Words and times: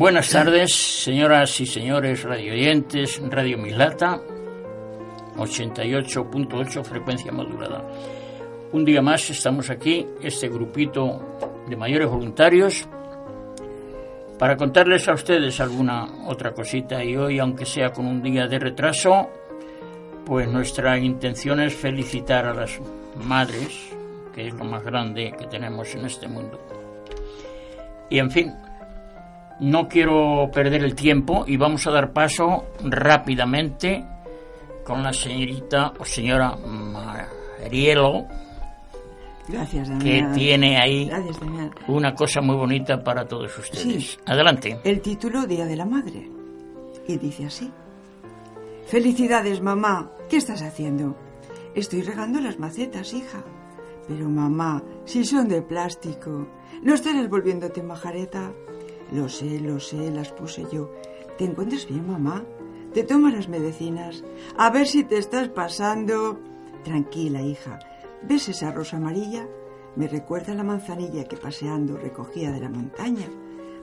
Buenas 0.00 0.30
tardes, 0.30 0.72
señoras 0.72 1.60
y 1.60 1.66
señores 1.66 2.22
radioyentes, 2.22 3.20
Radio 3.28 3.58
Mislata, 3.58 4.18
88.8 5.36 6.82
frecuencia 6.82 7.30
modulada. 7.30 7.86
Un 8.72 8.86
día 8.86 9.02
más 9.02 9.28
estamos 9.28 9.68
aquí, 9.68 10.06
este 10.22 10.48
grupito 10.48 11.36
de 11.68 11.76
mayores 11.76 12.08
voluntarios, 12.08 12.88
para 14.38 14.56
contarles 14.56 15.06
a 15.06 15.12
ustedes 15.12 15.60
alguna 15.60 16.06
otra 16.26 16.54
cosita 16.54 17.04
y 17.04 17.14
hoy, 17.18 17.38
aunque 17.38 17.66
sea 17.66 17.92
con 17.92 18.06
un 18.06 18.22
día 18.22 18.46
de 18.46 18.58
retraso, 18.58 19.28
pues 20.24 20.48
nuestra 20.48 20.96
intención 20.98 21.60
es 21.60 21.74
felicitar 21.74 22.46
a 22.46 22.54
las 22.54 22.80
madres, 23.22 23.90
que 24.34 24.46
es 24.46 24.54
lo 24.54 24.64
más 24.64 24.82
grande 24.82 25.34
que 25.38 25.46
tenemos 25.46 25.94
en 25.94 26.06
este 26.06 26.26
mundo. 26.26 26.58
Y 28.08 28.18
en 28.18 28.30
fin, 28.30 28.54
no 29.60 29.88
quiero 29.88 30.50
perder 30.52 30.82
el 30.84 30.94
tiempo 30.94 31.44
y 31.46 31.56
vamos 31.56 31.86
a 31.86 31.90
dar 31.90 32.12
paso 32.12 32.66
rápidamente 32.82 34.04
con 34.84 35.02
la 35.02 35.12
señorita 35.12 35.92
o 35.98 36.04
señora 36.04 36.56
Marielo, 36.56 38.26
Gracias, 39.48 39.88
que 39.88 39.94
Damián. 40.22 40.32
tiene 40.32 40.78
ahí 40.80 41.06
Gracias, 41.06 41.38
una 41.88 42.14
cosa 42.14 42.40
muy 42.40 42.56
bonita 42.56 43.02
para 43.02 43.26
todos 43.26 43.56
ustedes. 43.58 44.12
Sí. 44.12 44.18
Adelante. 44.26 44.78
El 44.84 45.00
título 45.00 45.46
Día 45.46 45.66
de 45.66 45.76
la 45.76 45.84
Madre. 45.84 46.28
Y 47.08 47.16
dice 47.18 47.46
así. 47.46 47.70
Felicidades, 48.86 49.60
mamá. 49.60 50.10
¿Qué 50.28 50.36
estás 50.36 50.62
haciendo? 50.62 51.16
Estoy 51.74 52.02
regando 52.02 52.40
las 52.40 52.58
macetas, 52.58 53.12
hija. 53.12 53.42
Pero, 54.06 54.28
mamá, 54.28 54.82
si 55.04 55.24
son 55.24 55.48
de 55.48 55.62
plástico, 55.62 56.46
¿no 56.82 56.94
estarás 56.94 57.28
volviéndote 57.28 57.82
majareta? 57.82 58.52
Lo 59.12 59.28
sé, 59.28 59.60
lo 59.60 59.80
sé, 59.80 60.10
las 60.10 60.32
puse 60.32 60.66
yo. 60.72 60.90
¿Te 61.36 61.44
encuentras 61.44 61.86
bien, 61.86 62.06
mamá? 62.06 62.44
¿Te 62.94 63.02
tomas 63.02 63.34
las 63.34 63.48
medicinas? 63.48 64.22
A 64.56 64.70
ver 64.70 64.86
si 64.86 65.04
te 65.04 65.18
estás 65.18 65.48
pasando. 65.48 66.40
Tranquila, 66.84 67.42
hija. 67.42 67.78
¿Ves 68.22 68.48
esa 68.48 68.72
rosa 68.72 68.98
amarilla? 68.98 69.48
Me 69.96 70.06
recuerda 70.06 70.54
la 70.54 70.62
manzanilla 70.62 71.24
que 71.24 71.36
paseando 71.36 71.96
recogía 71.96 72.52
de 72.52 72.60
la 72.60 72.68
montaña 72.68 73.26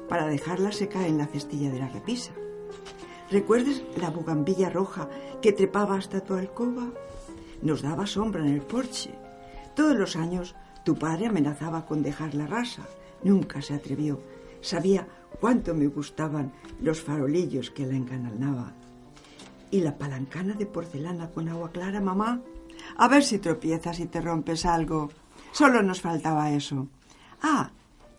para 0.08 0.28
dejarla 0.28 0.72
secar 0.72 1.04
en 1.04 1.18
la 1.18 1.28
cestilla 1.28 1.70
de 1.70 1.80
la 1.80 1.90
repisa. 1.90 2.32
¿Recuerdas 3.30 3.84
la 4.00 4.10
bugambilla 4.10 4.70
roja 4.70 5.10
que 5.42 5.52
trepaba 5.52 5.98
hasta 5.98 6.22
tu 6.22 6.34
alcoba? 6.36 6.88
Nos 7.62 7.82
daba 7.82 8.08
sombra 8.08 8.42
en 8.46 8.54
el 8.54 8.62
porche. 8.62 9.14
Todos 9.76 9.96
los 9.96 10.16
años 10.16 10.56
tu 10.86 10.96
padre 10.96 11.28
amenazaba 11.28 11.86
con 11.86 12.02
dejar 12.02 12.34
la 12.34 12.48
rasa. 12.48 12.84
Nunca 13.24 13.62
se 13.62 13.74
atrevió. 13.74 14.22
Sabía 14.62 15.08
cuánto 15.40 15.74
me 15.74 15.88
gustaban 15.88 16.52
los 16.82 17.02
farolillos 17.02 17.72
que 17.72 17.86
la 17.86 17.96
encanalnaban. 17.96 18.74
¿Y 19.72 19.82
la 19.82 19.98
palancana 19.98 20.54
de 20.54 20.66
porcelana 20.66 21.30
con 21.32 21.50
agua 21.50 21.72
clara, 21.72 22.00
mamá? 22.00 22.42
A 22.98 23.08
ver 23.08 23.24
si 23.24 23.40
tropiezas 23.40 24.00
y 24.00 24.06
te 24.06 24.22
rompes 24.22 24.66
algo. 24.66 25.10
Solo 25.52 25.82
nos 25.84 26.02
faltaba 26.02 26.52
eso. 26.52 26.88
Ah, 27.42 27.72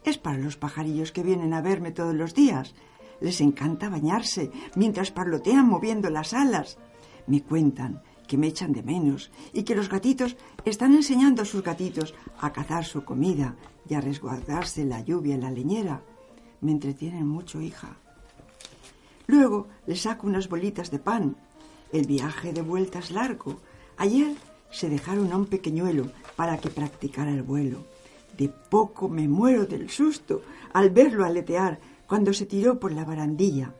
es 0.04 0.18
para 0.18 0.38
los 0.38 0.56
pajarillos 0.56 1.12
que 1.12 1.22
vienen 1.22 1.54
a 1.54 1.62
verme 1.62 1.92
todos 1.92 2.14
los 2.14 2.34
días. 2.34 2.74
Les 3.20 3.40
encanta 3.40 3.88
bañarse 3.88 4.50
mientras 4.76 5.10
parlotean 5.10 5.66
moviendo 5.66 6.10
las 6.10 6.34
alas. 6.34 6.78
Me 7.26 7.42
cuentan 7.42 8.02
que 8.26 8.36
me 8.38 8.46
echan 8.46 8.72
de 8.72 8.82
menos 8.82 9.30
y 9.52 9.64
que 9.64 9.74
los 9.74 9.88
gatitos 9.88 10.36
están 10.64 10.94
enseñando 10.94 11.42
a 11.42 11.46
sus 11.46 11.62
gatitos 11.62 12.14
a 12.38 12.52
cazar 12.52 12.84
su 12.84 13.04
comida 13.04 13.56
y 13.88 13.94
a 13.94 14.00
resguardarse 14.00 14.84
la 14.84 15.00
lluvia 15.00 15.34
en 15.34 15.40
la 15.40 15.50
leñera. 15.50 16.02
Me 16.60 16.72
entretienen 16.72 17.26
mucho, 17.26 17.60
hija. 17.60 17.96
Luego 19.26 19.68
le 19.86 19.96
saco 19.96 20.26
unas 20.26 20.48
bolitas 20.48 20.90
de 20.90 20.98
pan. 20.98 21.36
El 21.92 22.06
viaje 22.06 22.52
de 22.52 22.62
vuelta 22.62 22.98
es 22.98 23.10
largo. 23.10 23.60
Ayer 23.96 24.34
se 24.70 24.88
dejaron 24.88 25.32
a 25.32 25.36
un 25.36 25.46
pequeñuelo 25.46 26.10
para 26.36 26.58
que 26.58 26.70
practicara 26.70 27.30
el 27.30 27.42
vuelo. 27.42 27.84
De 28.36 28.48
poco 28.48 29.08
me 29.08 29.28
muero 29.28 29.66
del 29.66 29.90
susto 29.90 30.42
al 30.72 30.90
verlo 30.90 31.24
aletear 31.24 31.78
cuando 32.06 32.32
se 32.32 32.46
tiró 32.46 32.78
por 32.78 32.92
la 32.92 33.04
barandilla. 33.04 33.74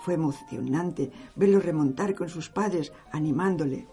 Fue 0.00 0.14
emocionante 0.14 1.10
verlo 1.36 1.60
remontar 1.60 2.14
con 2.14 2.28
sus 2.28 2.48
padres 2.48 2.92
animándole. 3.12 3.86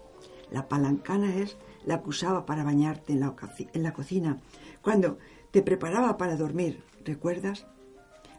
La 0.50 0.66
palancana 0.68 1.36
es 1.36 1.56
la 1.84 2.02
que 2.02 2.08
usaba 2.08 2.46
para 2.46 2.64
bañarte 2.64 3.12
en 3.12 3.20
la, 3.20 3.34
en 3.72 3.82
la 3.82 3.92
cocina 3.92 4.38
cuando 4.82 5.18
te 5.50 5.62
preparaba 5.62 6.16
para 6.16 6.36
dormir, 6.36 6.82
¿recuerdas? 7.04 7.66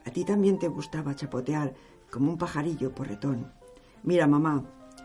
A 0.10 0.12
ti 0.12 0.26
también 0.26 0.58
te 0.58 0.68
gustaba 0.68 1.16
chapotear 1.16 1.76
como 2.10 2.32
un 2.32 2.38
pajarillo 2.40 2.96
porretón. 2.96 3.54
Mira, 4.02 4.26
mamá, 4.26 4.64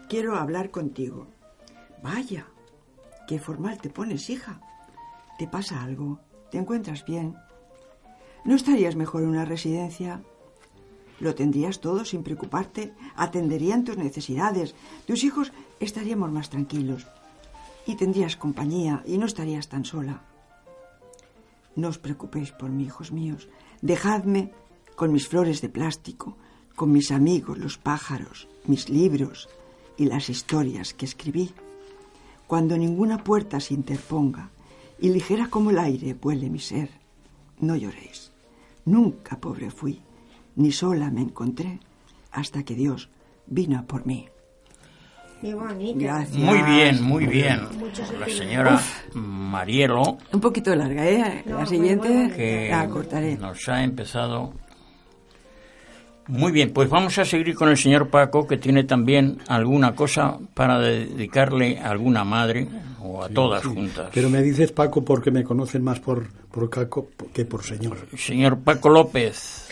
quiero 0.09 0.35
hablar 0.35 0.71
contigo. 0.71 1.27
Vaya, 2.03 2.47
qué 3.29 3.39
formal 3.39 3.79
te 3.83 3.91
pones, 3.91 4.31
hija. 4.31 4.63
¿Te 5.39 5.47
pasa 5.47 5.83
algo? 5.83 6.21
¿Te 6.51 6.57
encuentras 6.57 7.05
bien? 7.05 7.37
¿No 8.47 8.55
estarías 8.55 8.97
mejor 8.97 9.25
en 9.25 9.29
una 9.29 9.45
residencia? 9.45 10.23
Lo 11.21 11.35
tendrías 11.35 11.81
todo 11.81 12.07
sin 12.07 12.23
preocuparte, 12.23 12.95
atenderían 13.15 13.85
tus 13.85 13.99
necesidades, 13.99 14.75
tus 15.07 15.23
hijos 15.23 15.53
estaríamos 15.81 16.33
más 16.33 16.49
tranquilos 16.49 17.07
y 17.87 17.97
tendrías 17.97 18.37
compañía 18.37 19.03
y 19.05 19.19
no 19.19 19.27
estarías 19.27 19.69
tan 19.69 19.85
sola. 19.85 20.23
No 21.77 21.89
os 21.89 21.99
preocupéis 21.99 22.53
por 22.53 22.71
mí, 22.71 22.85
hijos 22.85 23.13
míos. 23.13 23.51
Dejadme 23.83 24.55
con 24.97 25.13
mis 25.13 25.29
flores 25.29 25.61
de 25.61 25.69
plástico, 25.69 26.37
con 26.77 26.93
mis 26.93 27.11
amigos, 27.11 27.59
los 27.59 27.79
pájaros, 27.79 28.49
mis 28.67 28.89
libros 28.89 29.49
y 29.97 30.07
las 30.07 30.29
historias 30.29 30.95
que 30.95 31.05
escribí. 31.07 31.53
Cuando 32.47 32.77
ninguna 32.77 33.23
puerta 33.25 33.61
se 33.61 33.75
interponga 33.75 34.51
y 35.01 35.09
ligera 35.11 35.49
como 35.49 35.71
el 35.71 35.79
aire 35.79 36.15
vuele 36.15 36.51
mi 36.51 36.59
ser, 36.61 36.91
no 37.61 37.77
lloréis. 37.77 38.33
Nunca 38.85 39.39
pobre 39.39 39.71
fui, 39.71 40.01
ni 40.57 40.71
sola 40.73 41.11
me 41.11 41.23
encontré, 41.23 41.81
hasta 42.33 42.63
que 42.65 42.75
Dios 42.75 43.09
vino 43.47 43.85
por 43.87 44.07
mí. 44.07 44.29
Qué 45.41 45.55
bonito. 45.55 45.99
Gracias. 45.99 46.37
Muy 46.39 46.63
bien, 46.63 47.03
muy 47.03 47.27
bien. 47.27 47.61
La 48.19 48.27
señora 48.29 48.81
Marielo, 49.15 50.17
Un 50.33 50.41
poquito 50.41 50.75
larga, 50.75 51.07
¿eh? 51.07 51.43
No, 51.45 51.53
La 51.53 51.59
muy 51.61 51.67
siguiente 51.69 52.33
que 52.35 52.69
la 52.71 52.89
cortaré. 52.89 53.37
nos 53.37 53.69
ha 53.69 53.83
empezado. 53.85 54.55
Muy 56.29 56.53
bien, 56.53 56.73
pues 56.73 56.89
vamos 56.89 57.19
a 57.19 57.25
seguir 57.25 57.55
con 57.55 57.69
el 57.69 57.77
señor 57.77 58.09
Paco, 58.09 58.47
que 58.47 58.57
tiene 58.57 58.85
también 58.85 59.39
alguna 59.49 59.95
cosa 59.95 60.39
para 60.55 60.79
dedicarle 60.79 61.79
a 61.79 61.91
alguna 61.91 62.25
madre 62.25 62.67
o 63.03 63.23
a 63.23 63.29
todas 63.29 63.65
juntas. 63.65 64.11
Pero 64.15 64.31
me 64.31 64.43
dices 64.43 64.73
Paco 64.73 65.05
porque 65.05 65.31
me 65.31 65.45
conocen 65.45 65.83
más 65.83 66.01
por, 66.01 66.27
por 66.51 66.71
Caco 66.71 67.09
que 67.33 67.45
por 67.45 67.63
señor. 67.63 67.99
Señor 68.17 68.59
Paco 68.61 68.89
López, 68.89 69.69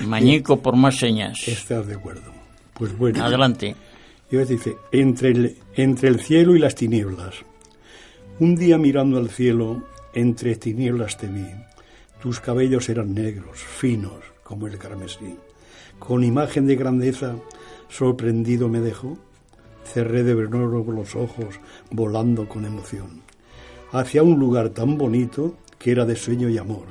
Mañico 0.00 0.60
por 0.60 0.76
más 0.76 0.96
señas. 0.96 1.46
¿Estás 1.46 1.86
de 1.86 1.94
acuerdo? 1.94 2.32
Pues 2.74 2.96
bueno. 2.96 3.24
Adelante. 3.24 3.74
Dice, 4.30 4.76
entre 4.92 5.30
el, 5.30 5.56
entre 5.74 6.08
el 6.08 6.20
cielo 6.20 6.54
y 6.54 6.58
las 6.58 6.74
tinieblas. 6.74 7.34
Un 8.40 8.54
día 8.54 8.76
mirando 8.78 9.18
al 9.18 9.30
cielo, 9.30 9.82
entre 10.14 10.54
tinieblas 10.56 11.16
te 11.16 11.26
vi. 11.26 11.46
Tus 12.20 12.40
cabellos 12.40 12.88
eran 12.88 13.14
negros, 13.14 13.58
finos, 13.58 14.22
como 14.48 14.66
el 14.66 14.78
carmesí. 14.78 15.36
Con 15.98 16.24
imagen 16.24 16.66
de 16.66 16.74
grandeza, 16.74 17.36
sorprendido 17.90 18.70
me 18.70 18.80
dejó. 18.80 19.18
Cerré 19.84 20.22
de 20.22 20.34
nuevo 20.34 20.90
los 20.90 21.14
ojos, 21.14 21.60
volando 21.90 22.48
con 22.48 22.64
emoción. 22.64 23.20
Hacia 23.92 24.22
un 24.22 24.38
lugar 24.38 24.70
tan 24.70 24.96
bonito 24.96 25.54
que 25.78 25.90
era 25.90 26.06
de 26.06 26.16
sueño 26.16 26.48
y 26.48 26.56
amor. 26.56 26.86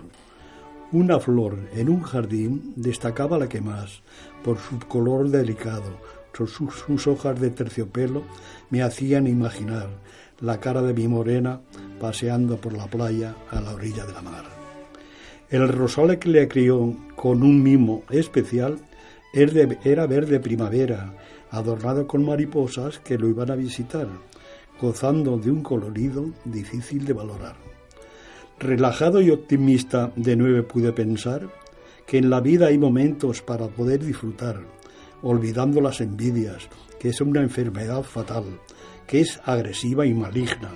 Una 0.92 1.20
flor 1.20 1.58
en 1.74 1.90
un 1.90 2.02
jardín 2.04 2.74
destacaba 2.76 3.40
la 3.40 3.50
que 3.50 3.60
más, 3.60 4.02
por 4.44 4.60
su 4.60 4.78
color 4.80 5.30
delicado, 5.30 5.98
sus, 6.34 6.76
sus 6.76 7.08
hojas 7.08 7.42
de 7.42 7.50
terciopelo 7.50 8.22
me 8.70 8.84
hacían 8.84 9.26
imaginar 9.26 9.90
la 10.40 10.60
cara 10.60 10.84
de 10.84 10.94
mi 10.94 11.08
morena 11.08 11.62
paseando 12.00 12.58
por 12.58 12.74
la 12.74 12.86
playa 12.86 13.36
a 13.50 13.60
la 13.60 13.74
orilla 13.74 14.06
de 14.06 14.14
la 14.14 14.22
mar. 14.22 14.57
El 15.50 15.70
rosal 15.70 16.20
que 16.20 16.28
le 16.28 16.48
crió 16.50 16.94
con 17.16 17.42
un 17.42 17.64
mimo 17.64 18.04
especial 18.10 18.80
era 19.34 20.06
verde 20.06 20.42
primavera, 20.42 21.14
adornado 21.52 22.06
con 22.06 22.26
mariposas 22.26 23.00
que 23.00 23.18
lo 23.18 23.30
iban 23.30 23.52
a 23.52 23.56
visitar, 23.56 24.10
gozando 24.82 25.38
de 25.38 25.50
un 25.50 25.64
colorido 25.64 26.32
difícil 26.44 27.06
de 27.06 27.14
valorar. 27.14 27.56
Relajado 28.60 29.22
y 29.22 29.30
optimista 29.30 30.12
de 30.18 30.36
nueve 30.36 30.64
pude 30.64 30.92
pensar 30.92 31.48
que 32.06 32.18
en 32.18 32.30
la 32.30 32.42
vida 32.42 32.68
hay 32.68 32.78
momentos 32.78 33.42
para 33.42 33.68
poder 33.68 34.04
disfrutar, 34.04 34.60
olvidando 35.22 35.80
las 35.80 36.02
envidias, 36.02 36.68
que 37.00 37.10
es 37.10 37.22
una 37.22 37.42
enfermedad 37.42 38.04
fatal, 38.04 38.44
que 39.06 39.22
es 39.22 39.40
agresiva 39.46 40.06
y 40.06 40.14
maligna, 40.14 40.72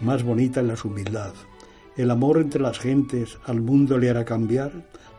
más 0.00 0.22
bonita 0.22 0.60
en 0.60 0.68
la 0.68 0.76
humildad. 0.84 1.32
El 1.96 2.10
amor 2.10 2.38
entre 2.38 2.60
las 2.60 2.78
gentes 2.78 3.38
al 3.46 3.60
mundo 3.60 3.98
le 3.98 4.10
hará 4.10 4.24
cambiar. 4.24 4.72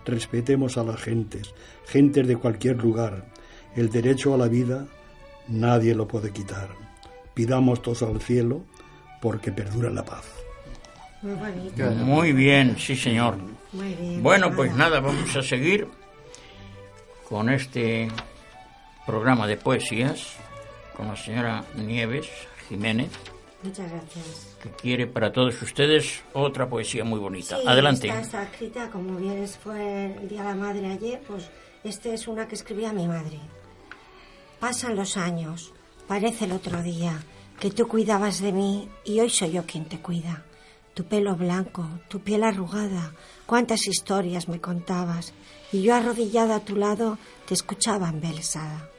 Respetemos 0.06 0.78
a 0.78 0.84
las 0.84 1.02
gentes, 1.02 1.54
gentes 1.86 2.28
de 2.28 2.38
cualquier 2.38 2.78
lugar. 2.78 3.26
El 3.76 3.90
derecho 3.90 4.34
a 4.34 4.38
la 4.38 4.48
vida 4.48 4.86
nadie 5.48 5.96
lo 5.96 6.08
puede 6.08 6.32
quitar. 6.32 6.70
Pidamos 7.34 7.82
todos 7.82 8.04
al 8.04 8.22
cielo 8.22 8.64
porque 9.22 9.52
perdura 9.52 9.90
la 9.90 10.06
paz. 10.06 10.26
Muy 11.22 11.34
bonito. 11.34 11.92
Muy 11.92 12.32
bien, 12.32 12.78
sí 12.78 12.96
señor. 12.96 13.38
Muy 13.74 13.94
bien. 13.96 14.24
Bueno, 14.24 14.56
pues 14.56 14.74
nada, 14.76 15.00
vamos 15.00 15.36
a 15.36 15.42
seguir 15.42 15.88
con 17.28 17.50
este 17.50 18.08
programa 19.06 19.48
de 19.48 19.58
poesías 19.58 20.38
con 20.98 21.08
la 21.08 21.16
señora 21.16 21.64
Nieves 21.76 22.28
Jiménez, 22.68 23.10
Muchas 23.68 23.92
gracias. 23.92 24.58
que 24.62 24.70
quiere 24.72 25.08
para 25.08 25.32
todos 25.32 25.62
ustedes 25.62 26.22
otra 26.34 26.68
poesía 26.70 27.04
muy 27.04 27.20
bonita. 27.20 27.58
Sí, 27.60 27.68
Adelante. 27.68 28.08
Esta 28.08 28.22
está 28.22 28.44
escrita, 28.44 28.90
como 28.90 29.16
bien 29.18 29.38
es- 29.44 29.58
fue 29.58 30.16
el 30.22 30.28
Día 30.30 30.42
de 30.44 30.50
la 30.50 30.56
Madre 30.56 30.88
ayer, 30.88 31.22
pues 31.28 31.50
esta 31.84 32.10
es 32.10 32.28
una 32.28 32.48
que 32.48 32.56
escribía 32.56 32.92
mi 32.94 33.08
madre. 33.08 33.40
Pasan 34.60 34.96
los 34.96 35.18
años, 35.18 35.74
parece 36.08 36.46
el 36.46 36.52
otro 36.54 36.82
día, 36.82 37.22
que 37.60 37.70
tú 37.72 37.88
cuidabas 37.88 38.40
de 38.42 38.52
mí 38.52 38.90
y 39.06 39.20
hoy 39.20 39.30
soy 39.30 39.52
yo 39.52 39.64
quien 39.66 39.86
te 39.86 40.00
cuida. 40.00 40.44
Tu 40.94 41.04
pelo 41.04 41.36
blanco, 41.36 41.88
tu 42.08 42.22
piel 42.22 42.44
arrugada, 42.44 43.14
cuántas 43.46 43.88
historias 43.88 44.48
me 44.48 44.60
contabas, 44.60 45.34
y 45.72 45.84
yo 45.84 45.94
arrodillada 45.94 46.56
a 46.56 46.66
tu 46.66 46.76
lado 46.76 47.20
te 47.46 47.54
escuchaba 47.54 48.10
embelesada. 48.10 48.90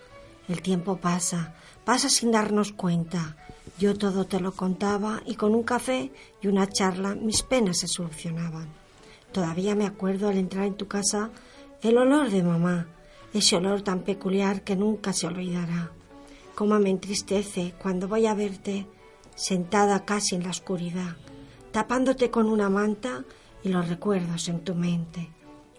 El 0.49 0.63
tiempo 0.63 0.97
pasa, 0.99 1.55
pasa 1.85 2.09
sin 2.09 2.31
darnos 2.31 2.73
cuenta. 2.73 3.37
Yo 3.79 3.97
todo 3.97 4.25
te 4.25 4.41
lo 4.41 4.53
contaba 4.53 5.23
y 5.27 5.35
con 5.35 5.55
un 5.55 5.63
café 5.63 6.11
y 6.41 6.49
una 6.49 6.69
charla 6.69 7.15
mis 7.15 7.43
penas 7.43 7.79
se 7.79 7.89
solucionaban. 7.89 8.69
Todavía 9.33 9.75
me 9.75 9.87
acuerdo 9.87 10.29
al 10.29 10.39
entrar 10.39 10.65
en 10.65 10.75
tu 10.75 10.89
casa 10.89 11.31
el 11.83 11.99
olor 11.99 12.31
de 12.31 12.43
mamá, 12.43 12.89
ese 13.35 13.57
olor 13.57 13.83
tan 13.83 14.01
peculiar 14.01 14.63
que 14.63 14.77
nunca 14.77 15.13
se 15.13 15.27
olvidará. 15.27 15.91
Cómo 16.55 16.79
me 16.79 16.91
entristece 16.91 17.75
cuando 17.81 18.09
voy 18.09 18.27
a 18.27 18.35
verte 18.35 18.87
sentada 19.37 20.05
casi 20.05 20.35
en 20.35 20.43
la 20.43 20.51
oscuridad, 20.51 21.17
tapándote 21.71 22.31
con 22.31 22.49
una 22.49 22.69
manta 22.69 23.25
y 23.63 23.69
los 23.69 23.89
recuerdos 23.89 24.49
en 24.49 24.61
tu 24.61 24.75
mente. 24.75 25.29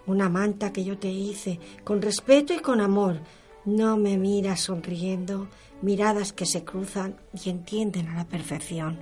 Una 0.06 0.30
manta 0.30 0.72
que 0.72 0.84
yo 0.84 0.98
te 0.98 1.10
hice 1.10 1.60
con 1.84 2.02
respeto 2.02 2.54
y 2.54 2.60
con 2.60 2.80
amor. 2.82 3.20
No 3.66 3.98
me 3.98 4.18
miras 4.18 4.62
sonriendo, 4.62 5.50
miradas 5.82 6.34
que 6.34 6.46
se 6.46 6.64
cruzan 6.64 7.16
y 7.44 7.50
entienden 7.50 8.08
a 8.10 8.16
la 8.16 8.26
perfección. 8.26 9.00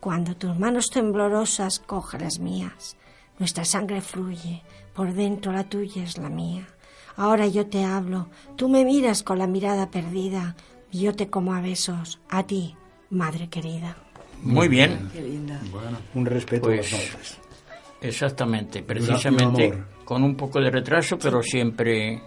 Cuando 0.00 0.34
tus 0.36 0.58
manos 0.58 0.90
temblorosas 0.90 1.78
cogen 1.80 2.22
las 2.22 2.38
mías, 2.38 2.96
nuestra 3.38 3.64
sangre 3.64 4.00
fluye, 4.00 4.62
por 4.94 5.12
dentro 5.12 5.52
la 5.52 5.64
tuya 5.64 6.02
es 6.04 6.18
la 6.18 6.28
mía. 6.30 6.66
Ahora 7.16 7.46
yo 7.46 7.66
te 7.66 7.84
hablo, 7.84 8.28
tú 8.56 8.68
me 8.68 8.84
miras 8.84 9.22
con 9.22 9.38
la 9.38 9.46
mirada 9.46 9.90
perdida, 9.90 10.56
y 10.90 11.00
yo 11.02 11.14
te 11.14 11.28
como 11.28 11.54
a 11.54 11.60
besos, 11.60 12.18
a 12.28 12.42
ti, 12.44 12.74
madre 13.10 13.48
querida. 13.48 13.96
Muy 14.42 14.68
bien, 14.68 15.10
Qué 15.12 15.20
linda. 15.20 15.60
Un 16.14 16.24
respeto 16.26 16.66
a 16.66 16.70
Pues- 16.74 16.92
las 16.92 17.00
madres. 17.12 17.38
exactamente, 18.00 18.82
precisamente 18.82 19.84
con 20.04 20.22
un 20.24 20.34
poco 20.34 20.60
de 20.60 20.70
retraso, 20.70 21.18
pero 21.18 21.42
siempre 21.42 22.20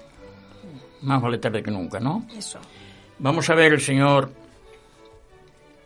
más 1.02 1.22
vale 1.22 1.40
tarde 1.40 1.62
que 1.64 1.72
nunca, 1.72 2.00
¿no? 2.00 2.26
Eso. 2.38 2.60
Vamos 3.24 3.50
a 3.50 3.56
ver 3.56 3.72
el 3.72 3.80
señor 3.80 4.32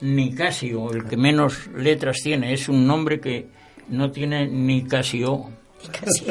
Nicasio, 0.02 0.92
el 0.92 1.06
que 1.06 1.18
menos 1.18 1.68
letras 1.68 2.18
tiene. 2.24 2.52
Es 2.52 2.68
un 2.68 2.88
nombre 2.88 3.20
que 3.20 3.48
no 3.90 4.10
tiene 4.10 4.48
Nicasio. 4.48 5.46
Y 5.86 5.88
casi. 5.90 6.26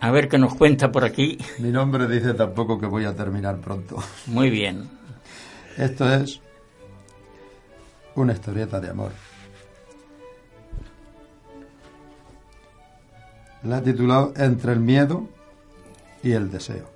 A 0.00 0.10
ver 0.10 0.30
qué 0.30 0.38
nos 0.38 0.54
cuenta 0.54 0.90
por 0.90 1.04
aquí. 1.04 1.36
Mi 1.58 1.70
nombre 1.70 2.08
dice 2.08 2.32
tampoco 2.32 2.80
que 2.80 2.86
voy 2.86 3.04
a 3.04 3.14
terminar 3.14 3.58
pronto. 3.58 4.02
Muy 4.24 4.48
bien. 4.48 4.88
Esto 5.76 6.10
es 6.10 6.40
una 8.14 8.32
historieta 8.32 8.80
de 8.80 8.88
amor. 8.88 9.12
La 13.64 13.80
he 13.80 13.82
titulado 13.82 14.32
Entre 14.38 14.72
el 14.72 14.80
miedo 14.80 15.28
y 16.22 16.32
el 16.32 16.50
deseo. 16.50 16.88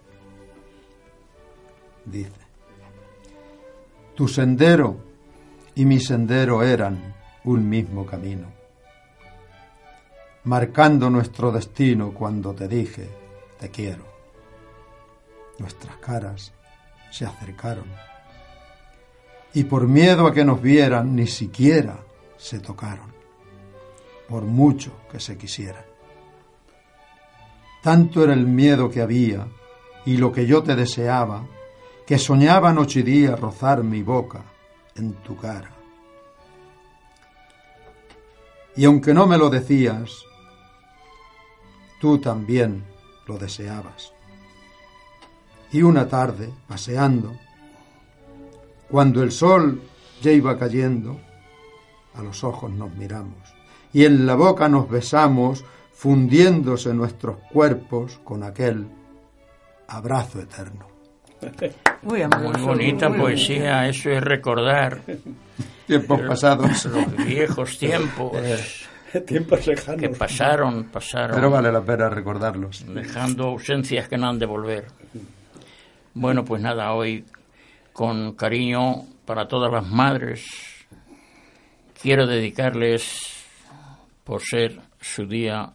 Dice, 2.06 2.43
Tu 4.14 4.28
sendero 4.28 4.96
y 5.74 5.84
mi 5.84 6.00
sendero 6.00 6.62
eran 6.62 7.14
un 7.44 7.68
mismo 7.68 8.06
camino, 8.06 8.46
marcando 10.44 11.10
nuestro 11.10 11.50
destino 11.50 12.12
cuando 12.12 12.54
te 12.54 12.68
dije, 12.68 13.08
te 13.58 13.70
quiero. 13.70 14.04
Nuestras 15.58 15.96
caras 15.96 16.52
se 17.10 17.24
acercaron 17.24 17.86
y 19.54 19.64
por 19.64 19.86
miedo 19.86 20.26
a 20.26 20.34
que 20.34 20.44
nos 20.44 20.60
vieran 20.60 21.14
ni 21.14 21.28
siquiera 21.28 22.00
se 22.36 22.58
tocaron, 22.58 23.12
por 24.28 24.42
mucho 24.42 24.92
que 25.10 25.20
se 25.20 25.38
quisieran. 25.38 25.84
Tanto 27.82 28.24
era 28.24 28.32
el 28.32 28.46
miedo 28.46 28.90
que 28.90 29.00
había 29.00 29.46
y 30.04 30.16
lo 30.16 30.32
que 30.32 30.46
yo 30.46 30.62
te 30.62 30.74
deseaba, 30.74 31.46
que 32.06 32.18
soñaba 32.18 32.72
noche 32.72 33.00
y 33.00 33.02
día 33.02 33.36
rozar 33.36 33.82
mi 33.82 34.02
boca 34.02 34.42
en 34.96 35.14
tu 35.22 35.36
cara. 35.36 35.70
Y 38.76 38.84
aunque 38.84 39.14
no 39.14 39.26
me 39.26 39.38
lo 39.38 39.50
decías, 39.50 40.24
tú 42.00 42.18
también 42.18 42.84
lo 43.26 43.38
deseabas. 43.38 44.12
Y 45.72 45.82
una 45.82 46.08
tarde, 46.08 46.52
paseando, 46.68 47.32
cuando 48.90 49.22
el 49.22 49.32
sol 49.32 49.82
ya 50.20 50.30
iba 50.30 50.58
cayendo, 50.58 51.20
a 52.14 52.22
los 52.22 52.44
ojos 52.44 52.70
nos 52.70 52.94
miramos 52.94 53.54
y 53.94 54.04
en 54.04 54.26
la 54.26 54.34
boca 54.34 54.68
nos 54.68 54.90
besamos, 54.90 55.64
fundiéndose 55.92 56.92
nuestros 56.92 57.36
cuerpos 57.52 58.20
con 58.24 58.42
aquel 58.42 58.88
abrazo 59.86 60.40
eterno. 60.40 60.93
Muy 62.02 62.22
amoroso. 62.22 62.58
Muy 62.58 62.66
bonita 62.66 63.08
muy 63.08 63.18
poesía. 63.18 63.88
Eso 63.88 64.10
es 64.10 64.22
recordar 64.22 65.00
Tiempos 65.86 66.20
pasados. 66.22 66.84
los 66.86 67.16
viejos 67.26 67.78
tiempos 67.78 68.32
Tiempos 69.26 69.66
lejanos. 69.66 70.00
que 70.00 70.08
pasaron, 70.08 70.84
pasaron. 70.84 71.36
Pero 71.36 71.50
vale 71.50 71.70
la 71.70 71.80
pena 71.82 72.08
recordarlos. 72.08 72.84
dejando 72.92 73.44
ausencias 73.44 74.08
que 74.08 74.16
no 74.18 74.28
han 74.28 74.38
de 74.38 74.46
volver. 74.46 74.86
Bueno, 76.14 76.44
pues 76.44 76.60
nada, 76.62 76.92
hoy 76.92 77.24
con 77.92 78.34
cariño 78.34 79.04
para 79.24 79.46
todas 79.46 79.72
las 79.72 79.86
madres 79.86 80.44
quiero 82.00 82.26
dedicarles 82.26 83.44
por 84.24 84.42
ser 84.42 84.80
su 85.00 85.26
día, 85.26 85.70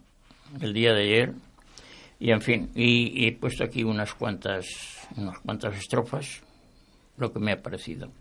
el 0.60 0.74
día 0.74 0.94
de 0.94 1.02
ayer, 1.04 1.34
y 2.20 2.32
en 2.32 2.42
fin, 2.42 2.70
y, 2.76 3.26
he 3.26 3.32
puesto 3.32 3.64
aquí 3.64 3.84
unas 3.84 4.14
cuantas, 4.14 5.08
unas 5.16 5.40
cuantas 5.40 5.78
estrofas, 5.78 6.44
lo 7.18 7.32
que 7.32 7.40
me 7.40 7.54
ha 7.54 7.62
parecido. 7.62 8.12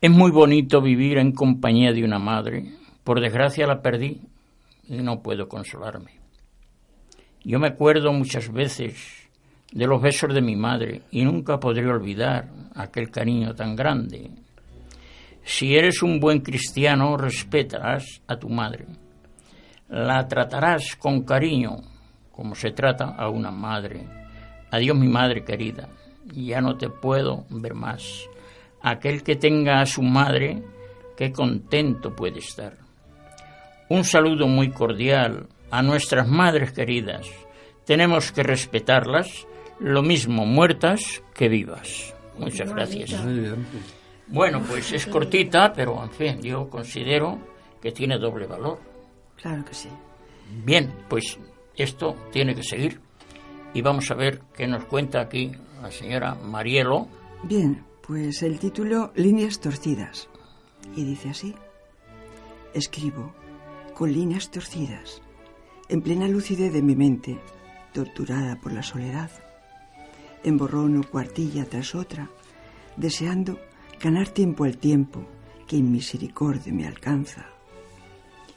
Es 0.00 0.10
muy 0.10 0.30
bonito 0.30 0.80
vivir 0.80 1.18
en 1.18 1.32
compañía 1.32 1.92
de 1.92 2.04
una 2.04 2.18
madre. 2.18 2.72
Por 3.02 3.20
desgracia 3.20 3.66
la 3.66 3.82
perdí 3.82 4.20
y 4.86 4.96
no 4.98 5.22
puedo 5.22 5.48
consolarme. 5.48 6.20
Yo 7.42 7.58
me 7.58 7.68
acuerdo 7.68 8.12
muchas 8.12 8.52
veces 8.52 9.28
de 9.72 9.86
los 9.86 10.00
besos 10.00 10.32
de 10.32 10.40
mi 10.40 10.56
madre 10.56 11.02
y 11.10 11.24
nunca 11.24 11.58
podré 11.58 11.86
olvidar 11.86 12.48
aquel 12.74 13.10
cariño 13.10 13.54
tan 13.54 13.74
grande. 13.74 14.30
Si 15.42 15.74
eres 15.74 16.02
un 16.02 16.20
buen 16.20 16.40
cristiano, 16.40 17.16
respetarás 17.16 18.22
a 18.26 18.36
tu 18.36 18.48
madre. 18.48 18.86
La 19.88 20.26
tratarás 20.26 20.96
con 20.96 21.24
cariño, 21.24 21.82
como 22.34 22.54
se 22.54 22.72
trata 22.72 23.14
a 23.16 23.28
una 23.28 23.50
madre. 23.50 24.06
Adiós, 24.70 24.96
mi 24.96 25.08
madre 25.08 25.44
querida, 25.44 25.88
ya 26.32 26.60
no 26.60 26.76
te 26.76 26.88
puedo 26.88 27.44
ver 27.50 27.74
más. 27.74 28.28
Aquel 28.82 29.22
que 29.22 29.36
tenga 29.36 29.80
a 29.80 29.86
su 29.86 30.02
madre, 30.02 30.62
qué 31.16 31.32
contento 31.32 32.14
puede 32.14 32.40
estar. 32.40 32.76
Un 33.88 34.04
saludo 34.04 34.46
muy 34.48 34.70
cordial 34.70 35.46
a 35.70 35.82
nuestras 35.82 36.28
madres 36.28 36.72
queridas. 36.72 37.26
Tenemos 37.84 38.32
que 38.32 38.42
respetarlas, 38.42 39.46
lo 39.78 40.02
mismo 40.02 40.46
muertas 40.46 41.22
que 41.34 41.48
vivas. 41.48 42.14
Muchas 42.38 42.72
gracias. 42.72 43.14
Bueno, 44.26 44.62
pues 44.66 44.92
es 44.92 45.06
cortita, 45.06 45.72
pero 45.72 46.02
en 46.02 46.10
fin, 46.10 46.42
yo 46.42 46.68
considero 46.68 47.38
que 47.80 47.92
tiene 47.92 48.18
doble 48.18 48.46
valor. 48.46 48.80
Claro 49.36 49.64
que 49.64 49.74
sí. 49.74 49.88
Bien, 50.64 50.92
pues 51.08 51.38
esto 51.76 52.16
tiene 52.32 52.54
que 52.54 52.62
seguir. 52.62 53.00
Y 53.72 53.82
vamos 53.82 54.10
a 54.10 54.14
ver 54.14 54.42
qué 54.56 54.66
nos 54.66 54.84
cuenta 54.84 55.20
aquí 55.20 55.52
la 55.82 55.90
señora 55.90 56.34
Marielo. 56.34 57.08
Bien, 57.42 57.84
pues 58.06 58.42
el 58.42 58.58
título 58.58 59.12
Líneas 59.16 59.60
torcidas. 59.60 60.28
Y 60.94 61.04
dice 61.04 61.30
así. 61.30 61.54
Escribo 62.72 63.32
con 63.94 64.12
líneas 64.12 64.50
torcidas, 64.50 65.22
en 65.88 66.02
plena 66.02 66.26
lucidez 66.26 66.72
de 66.72 66.82
mi 66.82 66.96
mente, 66.96 67.38
torturada 67.92 68.60
por 68.60 68.72
la 68.72 68.82
soledad. 68.82 69.30
Emborrono 70.42 71.02
cuartilla 71.04 71.64
tras 71.64 71.94
otra, 71.94 72.28
deseando 72.96 73.58
ganar 74.00 74.28
tiempo 74.28 74.64
al 74.64 74.76
tiempo 74.76 75.24
que 75.68 75.76
en 75.76 75.92
misericordia 75.92 76.72
me 76.72 76.86
alcanza, 76.86 77.46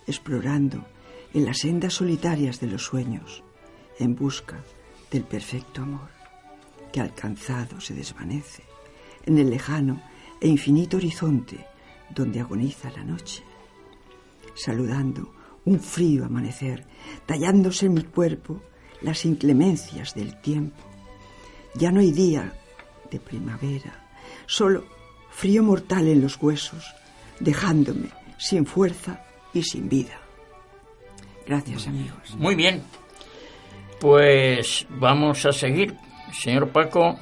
explorando 0.07 0.83
en 1.37 1.45
las 1.45 1.59
sendas 1.59 1.93
solitarias 1.93 2.59
de 2.59 2.65
los 2.65 2.83
sueños, 2.83 3.43
en 3.99 4.15
busca 4.15 4.63
del 5.11 5.23
perfecto 5.23 5.83
amor, 5.83 6.09
que 6.91 6.99
alcanzado 6.99 7.79
se 7.79 7.93
desvanece 7.93 8.63
en 9.23 9.37
el 9.37 9.51
lejano 9.51 10.01
e 10.41 10.47
infinito 10.47 10.97
horizonte 10.97 11.63
donde 12.09 12.39
agoniza 12.39 12.89
la 12.89 13.03
noche, 13.03 13.43
saludando 14.55 15.31
un 15.65 15.79
frío 15.79 16.25
amanecer, 16.25 16.87
tallándose 17.27 17.85
en 17.85 17.93
mi 17.93 18.03
cuerpo 18.03 18.63
las 19.03 19.23
inclemencias 19.23 20.15
del 20.15 20.41
tiempo. 20.41 20.81
Ya 21.75 21.91
no 21.91 21.99
hay 21.99 22.13
día 22.13 22.51
de 23.11 23.19
primavera, 23.19 24.09
solo 24.47 24.85
frío 25.29 25.61
mortal 25.61 26.07
en 26.07 26.19
los 26.19 26.41
huesos, 26.41 26.95
dejándome 27.39 28.09
sin 28.39 28.65
fuerza 28.65 29.23
y 29.53 29.61
sin 29.61 29.87
vida. 29.87 30.19
Gracias, 31.47 31.87
amigos. 31.87 32.35
Muy 32.37 32.55
bien. 32.55 32.83
Pues 33.99 34.85
vamos 34.89 35.45
a 35.45 35.53
seguir. 35.53 35.95
Señor 36.33 36.69
Paco. 36.69 37.17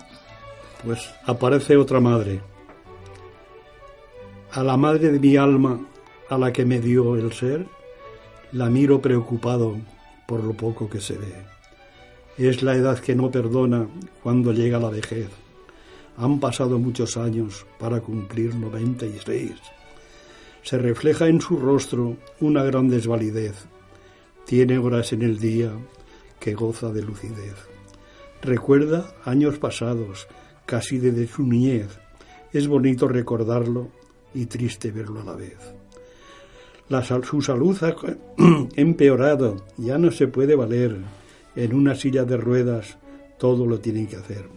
Pues 0.84 1.00
aparece 1.26 1.78
otra 1.78 2.00
madre. 2.00 2.42
A 4.52 4.64
la 4.64 4.78
madre 4.78 5.12
de 5.12 5.20
mi 5.20 5.38
alma, 5.38 5.80
a 6.30 6.38
la 6.38 6.52
que 6.52 6.66
me 6.66 6.80
dio 6.80 7.16
el 7.16 7.32
ser, 7.34 7.68
la 8.52 8.70
miro 8.70 9.02
preocupado 9.02 9.78
por 10.28 10.44
lo 10.44 10.54
poco 10.54 10.90
que 10.90 11.02
se 11.02 11.18
ve. 11.18 11.34
Es 12.38 12.64
la 12.64 12.76
edad 12.76 13.00
que 13.00 13.16
no 13.16 13.30
perdona 13.30 13.88
cuando 14.24 14.52
llega 14.52 14.80
la 14.80 14.90
vejez. 14.90 15.30
Han 16.18 16.40
pasado 16.40 16.80
muchos 16.80 17.18
años 17.18 17.66
para 17.78 18.00
cumplir 18.00 18.56
96. 18.56 19.52
Se 20.64 20.78
refleja 20.78 21.28
en 21.28 21.42
su 21.42 21.58
rostro 21.58 22.18
una 22.40 22.64
gran 22.64 22.90
desvalidez. 22.90 23.68
Tiene 24.46 24.78
horas 24.78 25.12
en 25.12 25.24
el 25.24 25.40
día 25.40 25.72
que 26.40 26.54
goza 26.54 26.92
de 26.92 27.02
lucidez. 27.02 27.56
Recuerda 28.44 29.16
años 29.26 29.58
pasados, 29.58 30.28
casi 30.68 31.00
desde 31.00 31.28
su 31.28 31.44
niñez. 31.44 31.88
Es 32.54 32.68
bonito 32.68 33.08
recordarlo 33.08 33.90
y 34.36 34.46
triste 34.46 34.92
verlo 34.92 35.22
a 35.22 35.24
la 35.24 35.34
vez. 35.34 35.58
La, 36.90 37.04
su 37.04 37.42
salud 37.42 37.76
ha 37.82 37.96
empeorado, 38.76 39.66
ya 39.78 39.98
no 39.98 40.12
se 40.12 40.28
puede 40.28 40.56
valer. 40.56 40.98
En 41.56 41.74
una 41.74 41.96
silla 41.96 42.24
de 42.24 42.38
ruedas 42.38 42.98
todo 43.40 43.66
lo 43.66 43.80
tiene 43.80 44.08
que 44.08 44.18
hacer. 44.18 44.48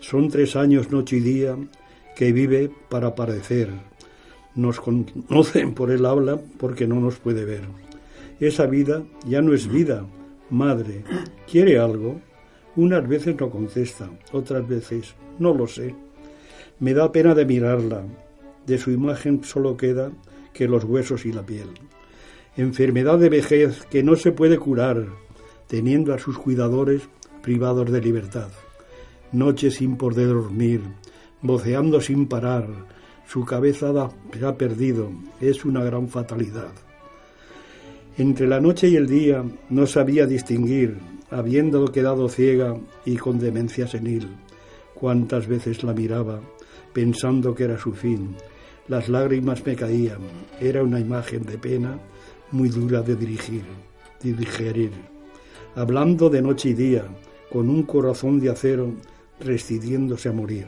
Son 0.00 0.28
tres 0.28 0.54
años 0.54 0.90
noche 0.90 1.16
y 1.16 1.20
día 1.20 1.56
que 2.14 2.32
vive 2.32 2.70
para 2.90 3.14
parecer. 3.14 3.70
Nos 4.54 4.80
conocen 4.80 5.72
por 5.72 5.90
el 5.90 6.04
habla 6.04 6.38
porque 6.58 6.86
no 6.86 7.00
nos 7.00 7.16
puede 7.16 7.46
ver. 7.46 7.62
Esa 8.40 8.66
vida 8.66 9.04
ya 9.26 9.40
no 9.42 9.54
es 9.54 9.68
vida. 9.68 10.06
Madre, 10.50 11.04
¿quiere 11.50 11.78
algo? 11.78 12.20
Unas 12.76 13.06
veces 13.08 13.36
no 13.38 13.50
contesta, 13.50 14.10
otras 14.32 14.66
veces 14.66 15.14
no 15.38 15.54
lo 15.54 15.66
sé. 15.66 15.94
Me 16.80 16.92
da 16.92 17.12
pena 17.12 17.34
de 17.34 17.44
mirarla. 17.44 18.04
De 18.66 18.78
su 18.78 18.90
imagen 18.90 19.44
solo 19.44 19.76
queda 19.76 20.10
que 20.52 20.66
los 20.66 20.84
huesos 20.84 21.26
y 21.26 21.32
la 21.32 21.44
piel. 21.44 21.68
Enfermedad 22.56 23.18
de 23.18 23.28
vejez 23.28 23.84
que 23.90 24.02
no 24.02 24.16
se 24.16 24.32
puede 24.32 24.58
curar, 24.58 25.06
teniendo 25.66 26.14
a 26.14 26.18
sus 26.18 26.38
cuidadores 26.38 27.02
privados 27.42 27.90
de 27.90 28.00
libertad. 28.00 28.48
Noche 29.32 29.70
sin 29.70 29.96
poder 29.96 30.28
dormir, 30.28 30.80
voceando 31.42 32.00
sin 32.00 32.26
parar, 32.26 32.68
su 33.26 33.44
cabeza 33.44 33.92
se 34.32 34.46
ha 34.46 34.56
perdido, 34.56 35.10
es 35.40 35.64
una 35.64 35.82
gran 35.82 36.08
fatalidad. 36.08 36.72
Entre 38.16 38.46
la 38.46 38.60
noche 38.60 38.88
y 38.88 38.96
el 38.96 39.08
día 39.08 39.44
no 39.70 39.86
sabía 39.86 40.26
distinguir, 40.26 40.98
habiendo 41.30 41.90
quedado 41.90 42.28
ciega 42.28 42.76
y 43.04 43.16
con 43.16 43.40
demencia 43.40 43.88
senil. 43.88 44.28
Cuántas 44.94 45.48
veces 45.48 45.82
la 45.82 45.92
miraba, 45.92 46.40
pensando 46.92 47.54
que 47.54 47.64
era 47.64 47.76
su 47.76 47.92
fin. 47.92 48.36
Las 48.86 49.08
lágrimas 49.08 49.66
me 49.66 49.74
caían, 49.74 50.20
era 50.60 50.84
una 50.84 51.00
imagen 51.00 51.42
de 51.42 51.58
pena 51.58 51.98
muy 52.52 52.68
dura 52.68 53.02
de 53.02 53.16
dirigir, 53.16 53.64
de 54.22 54.32
digerir. 54.32 54.92
Hablando 55.74 56.30
de 56.30 56.40
noche 56.40 56.68
y 56.68 56.74
día, 56.74 57.04
con 57.50 57.68
un 57.68 57.82
corazón 57.82 58.38
de 58.38 58.50
acero, 58.50 58.94
restidiéndose 59.40 60.28
a 60.28 60.32
morir. 60.32 60.66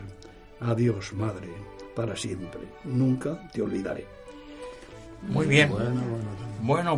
Adiós, 0.59 1.13
madre, 1.13 1.49
para 1.95 2.17
siempre. 2.17 2.63
Nunca 2.85 3.49
te 3.53 3.63
olvidaré. 3.63 4.05
Muy 5.29 5.47
bien. 5.47 5.71
Bueno, 5.71 6.01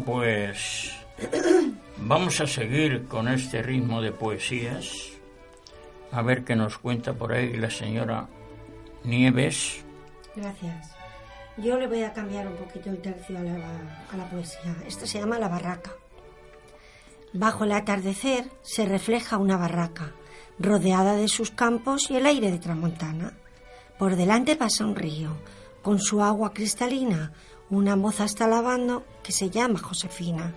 pues 0.04 0.92
vamos 1.98 2.40
a 2.40 2.46
seguir 2.46 3.06
con 3.06 3.28
este 3.28 3.62
ritmo 3.62 4.00
de 4.00 4.12
poesías. 4.12 5.10
A 6.10 6.22
ver 6.22 6.44
qué 6.44 6.56
nos 6.56 6.78
cuenta 6.78 7.12
por 7.12 7.32
ahí 7.32 7.56
la 7.56 7.70
señora 7.70 8.28
Nieves. 9.04 9.84
Gracias. 10.34 10.96
Yo 11.56 11.78
le 11.78 11.86
voy 11.86 12.02
a 12.02 12.12
cambiar 12.12 12.46
un 12.46 12.56
poquito 12.56 12.90
el 12.90 12.98
tercio 12.98 13.36
a 13.36 13.42
la, 13.42 13.56
a 14.12 14.16
la 14.16 14.30
poesía. 14.30 14.76
Esta 14.86 15.06
se 15.06 15.18
llama 15.18 15.38
La 15.38 15.48
Barraca. 15.48 15.92
Bajo 17.32 17.64
el 17.64 17.72
atardecer 17.72 18.50
se 18.62 18.86
refleja 18.86 19.36
una 19.36 19.58
barraca, 19.58 20.12
rodeada 20.58 21.14
de 21.14 21.28
sus 21.28 21.50
campos 21.50 22.10
y 22.10 22.16
el 22.16 22.24
aire 22.24 22.50
de 22.50 22.58
tramontana. 22.58 23.34
Por 23.98 24.16
delante 24.16 24.56
pasa 24.56 24.86
un 24.86 24.96
río, 24.96 25.36
con 25.82 25.98
su 25.98 26.22
agua 26.22 26.54
cristalina, 26.54 27.32
una 27.70 27.96
moza 27.96 28.24
está 28.24 28.46
lavando 28.46 29.04
que 29.22 29.32
se 29.32 29.50
llama 29.50 29.78
Josefina. 29.78 30.54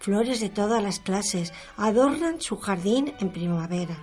Flores 0.00 0.40
de 0.40 0.48
todas 0.48 0.82
las 0.82 0.98
clases 0.98 1.52
adornan 1.76 2.40
su 2.40 2.56
jardín 2.58 3.14
en 3.20 3.30
primavera 3.30 3.96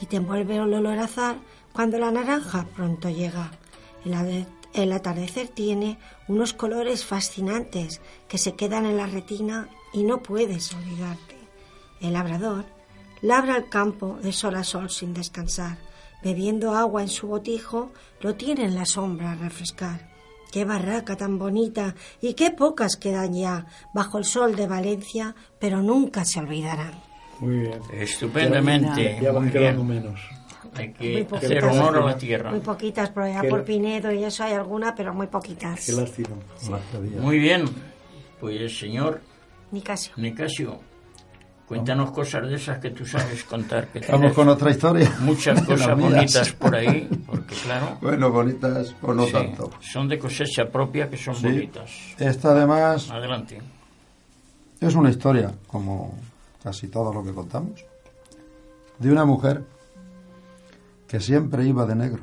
y 0.00 0.06
te 0.06 0.16
envuelve 0.16 0.56
el 0.56 0.74
olor 0.74 0.98
azar 0.98 1.38
cuando 1.72 1.98
la 1.98 2.10
naranja 2.10 2.66
pronto 2.76 3.08
llega. 3.08 3.50
El, 4.04 4.46
el 4.74 4.92
atardecer 4.92 5.48
tiene 5.48 5.98
unos 6.28 6.52
colores 6.52 7.04
fascinantes 7.04 8.00
que 8.28 8.38
se 8.38 8.54
quedan 8.54 8.86
en 8.86 8.96
la 8.96 9.06
retina 9.06 9.68
y 9.92 10.04
no 10.04 10.22
puedes 10.22 10.72
olvidarte. 10.74 11.36
El 12.00 12.12
labrador 12.12 12.64
labra 13.22 13.56
el 13.56 13.68
campo 13.68 14.18
de 14.22 14.32
sol 14.32 14.54
a 14.54 14.62
sol 14.62 14.90
sin 14.90 15.14
descansar, 15.14 15.78
bebiendo 16.22 16.74
agua 16.74 17.02
en 17.02 17.08
su 17.08 17.26
botijo, 17.26 17.90
lo 18.20 18.36
tiene 18.36 18.64
en 18.64 18.76
la 18.76 18.86
sombra 18.86 19.32
a 19.32 19.36
refrescar. 19.36 20.17
Qué 20.50 20.64
barraca 20.64 21.16
tan 21.16 21.38
bonita 21.38 21.94
y 22.20 22.34
qué 22.34 22.50
pocas 22.50 22.96
quedan 22.96 23.34
ya 23.34 23.66
bajo 23.92 24.18
el 24.18 24.24
sol 24.24 24.56
de 24.56 24.66
Valencia, 24.66 25.34
pero 25.58 25.82
nunca 25.82 26.24
se 26.24 26.40
olvidarán. 26.40 26.92
Muy 27.40 27.60
bien. 27.60 27.80
Estupendamente. 27.92 29.18
Ya 29.20 29.32
van 29.32 29.50
quedando 29.50 29.84
menos. 29.84 30.20
Hay 30.74 30.92
que 30.92 31.24
poquitas. 31.24 31.44
hacer 31.44 31.64
honor 31.64 31.98
a 31.98 32.06
la 32.06 32.16
tierra. 32.16 32.50
Muy 32.50 32.60
poquitas, 32.60 33.10
por 33.10 33.24
allá 33.24 33.42
por 33.48 33.64
Pinedo 33.64 34.12
y 34.12 34.24
eso 34.24 34.44
hay 34.44 34.52
alguna, 34.52 34.94
pero 34.94 35.14
muy 35.14 35.26
poquitas. 35.26 35.86
Qué 35.86 35.92
lástima. 35.92 36.36
Muy 37.20 37.38
bien. 37.38 37.64
Pues 38.40 38.78
señor 38.78 39.20
Nicasio. 39.70 40.12
Nicasio, 40.16 40.80
cuéntanos 41.68 42.10
cosas 42.12 42.48
de 42.48 42.54
esas 42.56 42.78
que 42.78 42.90
tú 42.90 43.04
sabes 43.04 43.44
contar. 43.44 43.88
Que 43.88 44.00
Vamos 44.10 44.32
con 44.32 44.48
otra 44.48 44.70
historia. 44.70 45.12
muchas 45.20 45.60
cosas 45.66 45.98
bonitas 45.98 46.52
por 46.54 46.74
ahí, 46.74 47.08
porque 47.26 47.54
claro, 47.64 47.98
Bueno, 48.00 48.30
bonitas 48.32 48.94
o 49.02 49.12
no 49.12 49.26
sí, 49.26 49.32
tanto. 49.32 49.70
son 49.80 50.08
de 50.08 50.18
cosecha 50.18 50.64
propia 50.70 51.08
que 51.10 51.16
son 51.18 51.34
Sí. 51.36 51.42
bonitas. 51.46 51.90
Esta 52.18 52.52
además 52.52 53.10
Adelante. 53.10 53.60
Es 54.80 54.94
una 54.94 55.10
historia, 55.10 55.52
como 55.66 56.14
casi 56.62 56.88
todo 56.88 57.12
lo 57.12 57.22
que 57.22 57.32
contamos, 57.34 57.84
de 58.98 59.12
una 59.12 59.24
mujer 59.24 59.62
que 61.06 61.20
siempre 61.20 61.66
iba 61.66 61.84
de 61.86 61.94
negro. 61.96 62.22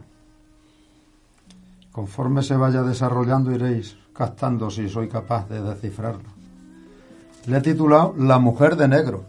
Conforme 1.91 2.43
se 2.43 2.55
vaya 2.55 2.81
desarrollando 2.81 3.51
iréis 3.51 3.97
captando 4.13 4.69
si 4.69 4.87
soy 4.89 5.07
capaz 5.09 5.47
de 5.49 5.61
descifrarlo. 5.61 6.29
Le 7.47 7.57
he 7.57 7.61
titulado 7.61 8.15
La 8.17 8.39
mujer 8.39 8.75
de 8.75 8.87
negro. 8.87 9.25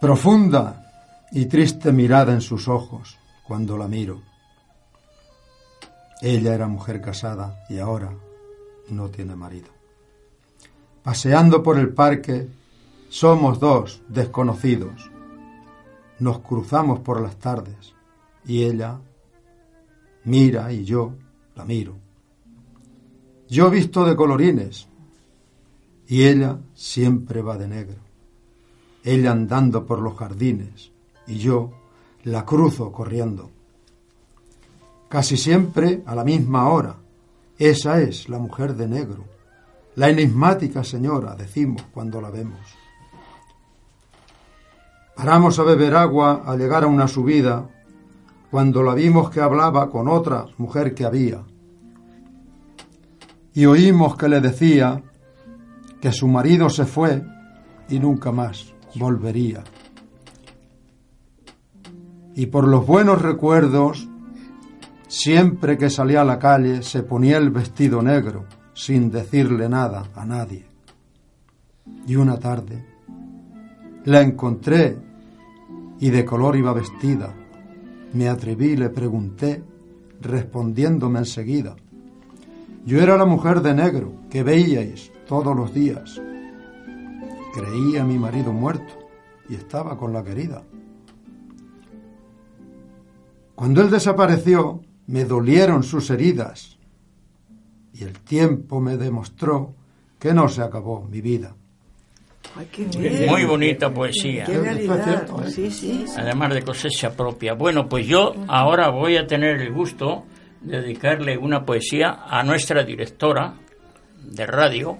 Profunda 0.00 1.26
y 1.30 1.44
triste 1.44 1.92
mirada 1.92 2.32
en 2.32 2.40
sus 2.40 2.68
ojos 2.68 3.18
cuando 3.46 3.76
la 3.76 3.86
miro. 3.86 4.22
Ella 6.22 6.54
era 6.54 6.66
mujer 6.68 7.02
casada 7.02 7.64
y 7.68 7.80
ahora 7.80 8.10
no 8.88 9.10
tiene 9.10 9.36
marido. 9.36 9.68
Paseando 11.02 11.62
por 11.62 11.78
el 11.78 11.92
parque, 11.92 12.48
somos 13.10 13.60
dos 13.60 14.00
desconocidos. 14.08 15.10
Nos 16.18 16.38
cruzamos 16.38 17.00
por 17.00 17.20
las 17.20 17.36
tardes 17.36 17.92
y 18.46 18.62
ella 18.62 18.98
mira 20.24 20.72
y 20.72 20.86
yo 20.86 21.12
la 21.54 21.66
miro. 21.66 21.96
Yo 23.50 23.68
visto 23.68 24.06
de 24.06 24.16
colorines 24.16 24.88
y 26.06 26.22
ella 26.22 26.56
siempre 26.74 27.42
va 27.42 27.58
de 27.58 27.68
negro. 27.68 28.09
Ella 29.02 29.32
andando 29.32 29.86
por 29.86 30.00
los 30.00 30.16
jardines 30.16 30.90
y 31.26 31.38
yo 31.38 31.70
la 32.24 32.44
cruzo 32.44 32.92
corriendo. 32.92 33.50
Casi 35.08 35.36
siempre 35.36 36.02
a 36.06 36.14
la 36.14 36.24
misma 36.24 36.68
hora. 36.68 36.96
Esa 37.58 38.00
es 38.00 38.28
la 38.28 38.38
mujer 38.38 38.74
de 38.74 38.88
negro, 38.88 39.24
la 39.96 40.08
enigmática 40.08 40.82
señora, 40.82 41.34
decimos 41.34 41.82
cuando 41.92 42.20
la 42.20 42.30
vemos. 42.30 42.60
Paramos 45.14 45.58
a 45.58 45.64
beber 45.64 45.94
agua 45.94 46.42
al 46.46 46.58
llegar 46.58 46.84
a 46.84 46.86
una 46.86 47.06
subida 47.06 47.68
cuando 48.50 48.82
la 48.82 48.94
vimos 48.94 49.28
que 49.30 49.40
hablaba 49.40 49.90
con 49.90 50.08
otra 50.08 50.46
mujer 50.56 50.94
que 50.94 51.04
había. 51.04 51.42
Y 53.52 53.66
oímos 53.66 54.16
que 54.16 54.28
le 54.28 54.40
decía 54.40 55.02
que 56.00 56.12
su 56.12 56.28
marido 56.28 56.70
se 56.70 56.86
fue 56.86 57.22
y 57.90 57.98
nunca 57.98 58.32
más 58.32 58.72
volvería. 58.94 59.64
Y 62.34 62.46
por 62.46 62.66
los 62.68 62.86
buenos 62.86 63.20
recuerdos, 63.20 64.08
siempre 65.08 65.76
que 65.76 65.90
salía 65.90 66.22
a 66.22 66.24
la 66.24 66.38
calle 66.38 66.82
se 66.82 67.02
ponía 67.02 67.38
el 67.38 67.50
vestido 67.50 68.02
negro 68.02 68.46
sin 68.74 69.10
decirle 69.10 69.68
nada 69.68 70.04
a 70.14 70.24
nadie. 70.24 70.66
Y 72.06 72.16
una 72.16 72.38
tarde 72.38 72.86
la 74.04 74.22
encontré 74.22 74.96
y 75.98 76.10
de 76.10 76.24
color 76.24 76.56
iba 76.56 76.72
vestida 76.72 77.34
me 78.12 78.28
atreví 78.28 78.72
y 78.72 78.76
le 78.76 78.90
pregunté, 78.90 79.62
respondiéndome 80.20 81.20
enseguida. 81.20 81.76
Yo 82.84 83.00
era 83.00 83.16
la 83.16 83.24
mujer 83.24 83.60
de 83.60 83.74
negro 83.74 84.12
que 84.30 84.42
veíais 84.42 85.12
todos 85.28 85.54
los 85.54 85.72
días. 85.72 86.20
Creí 87.52 87.96
a 87.96 88.04
mi 88.04 88.18
marido 88.18 88.52
muerto 88.52 88.98
y 89.48 89.54
estaba 89.54 89.96
con 89.98 90.12
la 90.12 90.22
querida. 90.22 90.62
Cuando 93.54 93.82
él 93.82 93.90
desapareció, 93.90 94.80
me 95.06 95.24
dolieron 95.24 95.82
sus 95.82 96.08
heridas 96.10 96.78
y 97.92 98.04
el 98.04 98.20
tiempo 98.20 98.80
me 98.80 98.96
demostró 98.96 99.74
que 100.18 100.32
no 100.32 100.48
se 100.48 100.62
acabó 100.62 101.02
mi 101.02 101.20
vida. 101.20 101.54
Muy 103.28 103.44
bonita 103.44 103.92
poesía. 103.92 104.44
¿eh? 104.48 104.88
Además 106.16 106.54
de 106.54 106.62
cosecha 106.62 107.14
propia. 107.14 107.54
Bueno, 107.54 107.88
pues 107.88 108.06
yo 108.06 108.34
ahora 108.48 108.90
voy 108.90 109.16
a 109.16 109.26
tener 109.26 109.60
el 109.60 109.72
gusto 109.72 110.24
de 110.60 110.80
dedicarle 110.80 111.38
una 111.38 111.64
poesía 111.64 112.24
a 112.26 112.42
nuestra 112.42 112.82
directora 112.84 113.54
de 114.22 114.46
radio, 114.46 114.98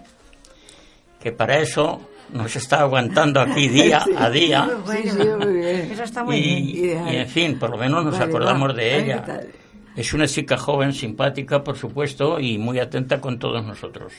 que 1.21 1.33
para 1.33 1.59
eso 1.61 2.10
nos 2.33 2.55
está 2.57 2.81
aguantando 2.81 3.41
aquí 3.41 3.69
día 3.69 4.05
a 4.17 4.31
día. 4.31 4.69
Eso 5.91 6.03
está 6.03 6.25
muy 6.25 6.41
bien. 6.41 6.59
Y, 6.59 6.87
y, 6.87 7.17
en 7.17 7.29
fin, 7.29 7.59
por 7.59 7.71
lo 7.71 7.77
menos 7.77 8.05
nos 8.05 8.19
acordamos 8.21 8.75
de 8.75 8.99
ella. 8.99 9.25
Es 9.97 10.13
una 10.15 10.27
chica 10.27 10.57
joven, 10.57 10.93
simpática, 10.93 11.63
por 11.63 11.77
supuesto, 11.77 12.39
y 12.39 12.59
muy 12.59 12.79
atenta 12.79 13.21
con 13.21 13.39
todos 13.39 13.65
nosotros. 13.65 14.13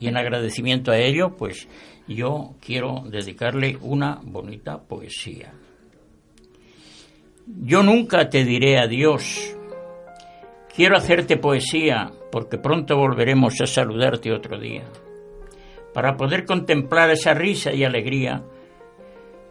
Y 0.00 0.06
en 0.06 0.16
agradecimiento 0.16 0.92
a 0.92 0.98
ello, 0.98 1.36
pues 1.36 1.68
yo 2.06 2.54
quiero 2.60 3.02
dedicarle 3.06 3.76
una 3.80 4.20
bonita 4.22 4.78
poesía. 4.78 5.52
Yo 7.46 7.82
nunca 7.82 8.28
te 8.28 8.44
diré 8.44 8.78
adiós. 8.78 9.56
Quiero 10.74 10.96
hacerte 10.96 11.36
poesía 11.36 12.10
porque 12.30 12.58
pronto 12.58 12.96
volveremos 12.96 13.54
a 13.60 13.66
saludarte 13.66 14.32
otro 14.32 14.58
día, 14.58 14.84
para 15.92 16.16
poder 16.16 16.44
contemplar 16.44 17.10
esa 17.10 17.34
risa 17.34 17.72
y 17.72 17.84
alegría 17.84 18.42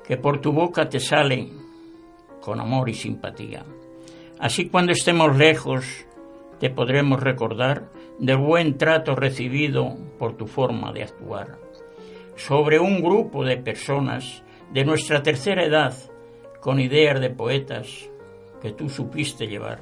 que 0.05 0.17
por 0.17 0.39
tu 0.39 0.51
boca 0.51 0.87
te 0.87 0.99
sale 0.99 1.49
con 2.41 2.59
amor 2.59 2.89
y 2.89 2.93
simpatía. 2.93 3.65
Así 4.39 4.69
cuando 4.69 4.91
estemos 4.91 5.35
lejos 5.35 6.05
te 6.59 6.69
podremos 6.69 7.21
recordar 7.21 7.89
del 8.19 8.37
buen 8.37 8.77
trato 8.77 9.15
recibido 9.15 9.95
por 10.17 10.37
tu 10.37 10.47
forma 10.47 10.91
de 10.91 11.03
actuar 11.03 11.57
sobre 12.35 12.79
un 12.79 13.01
grupo 13.01 13.43
de 13.43 13.57
personas 13.57 14.43
de 14.71 14.85
nuestra 14.85 15.23
tercera 15.23 15.65
edad 15.65 15.93
con 16.61 16.79
ideas 16.79 17.19
de 17.19 17.29
poetas 17.29 18.09
que 18.61 18.71
tú 18.71 18.89
supiste 18.89 19.47
llevar. 19.47 19.79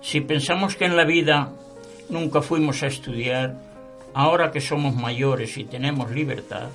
Si 0.00 0.20
pensamos 0.20 0.76
que 0.76 0.86
en 0.86 0.96
la 0.96 1.04
vida 1.04 1.52
nunca 2.08 2.40
fuimos 2.40 2.82
a 2.82 2.86
estudiar, 2.86 3.69
ahora 4.14 4.50
que 4.50 4.60
somos 4.60 4.94
mayores 4.94 5.56
y 5.56 5.64
tenemos 5.64 6.10
libertad, 6.10 6.70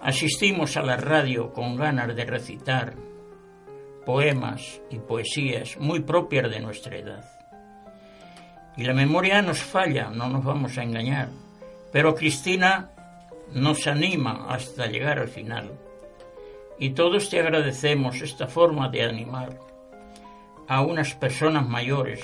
asistimos 0.00 0.76
a 0.76 0.82
la 0.82 0.96
radio 0.96 1.52
con 1.52 1.76
ganas 1.76 2.14
de 2.14 2.24
recitar 2.24 2.94
poemas 4.04 4.80
y 4.90 4.98
poesías 4.98 5.78
muy 5.78 6.00
propias 6.00 6.50
de 6.50 6.60
nuestra 6.60 6.96
edad. 6.96 7.24
Y 8.76 8.84
la 8.84 8.92
memoria 8.92 9.40
nos 9.40 9.58
falla, 9.58 10.10
no 10.10 10.28
nos 10.28 10.44
vamos 10.44 10.76
a 10.76 10.82
engañar, 10.82 11.28
pero 11.92 12.14
Cristina 12.14 12.90
nos 13.52 13.86
anima 13.86 14.46
hasta 14.48 14.86
llegar 14.86 15.18
al 15.18 15.28
final. 15.28 15.70
Y 16.78 16.90
todos 16.90 17.30
te 17.30 17.38
agradecemos 17.38 18.20
esta 18.20 18.48
forma 18.48 18.88
de 18.88 19.04
animar 19.04 19.58
a 20.66 20.82
unas 20.82 21.14
personas 21.14 21.68
mayores 21.68 22.20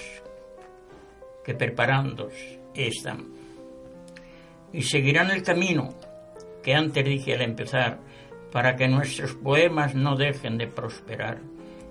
que 1.44 1.55
preparándose 1.55 2.61
están. 2.75 3.39
Y 4.72 4.83
seguirán 4.83 5.30
el 5.30 5.42
camino 5.42 5.94
que 6.62 6.74
antes 6.74 7.04
dije 7.04 7.35
al 7.35 7.42
empezar, 7.42 8.00
para 8.52 8.76
que 8.76 8.88
nuestros 8.88 9.35
poemas 9.35 9.94
no 9.94 10.16
dejen 10.16 10.59
de 10.59 10.66
prosperar. 10.66 11.40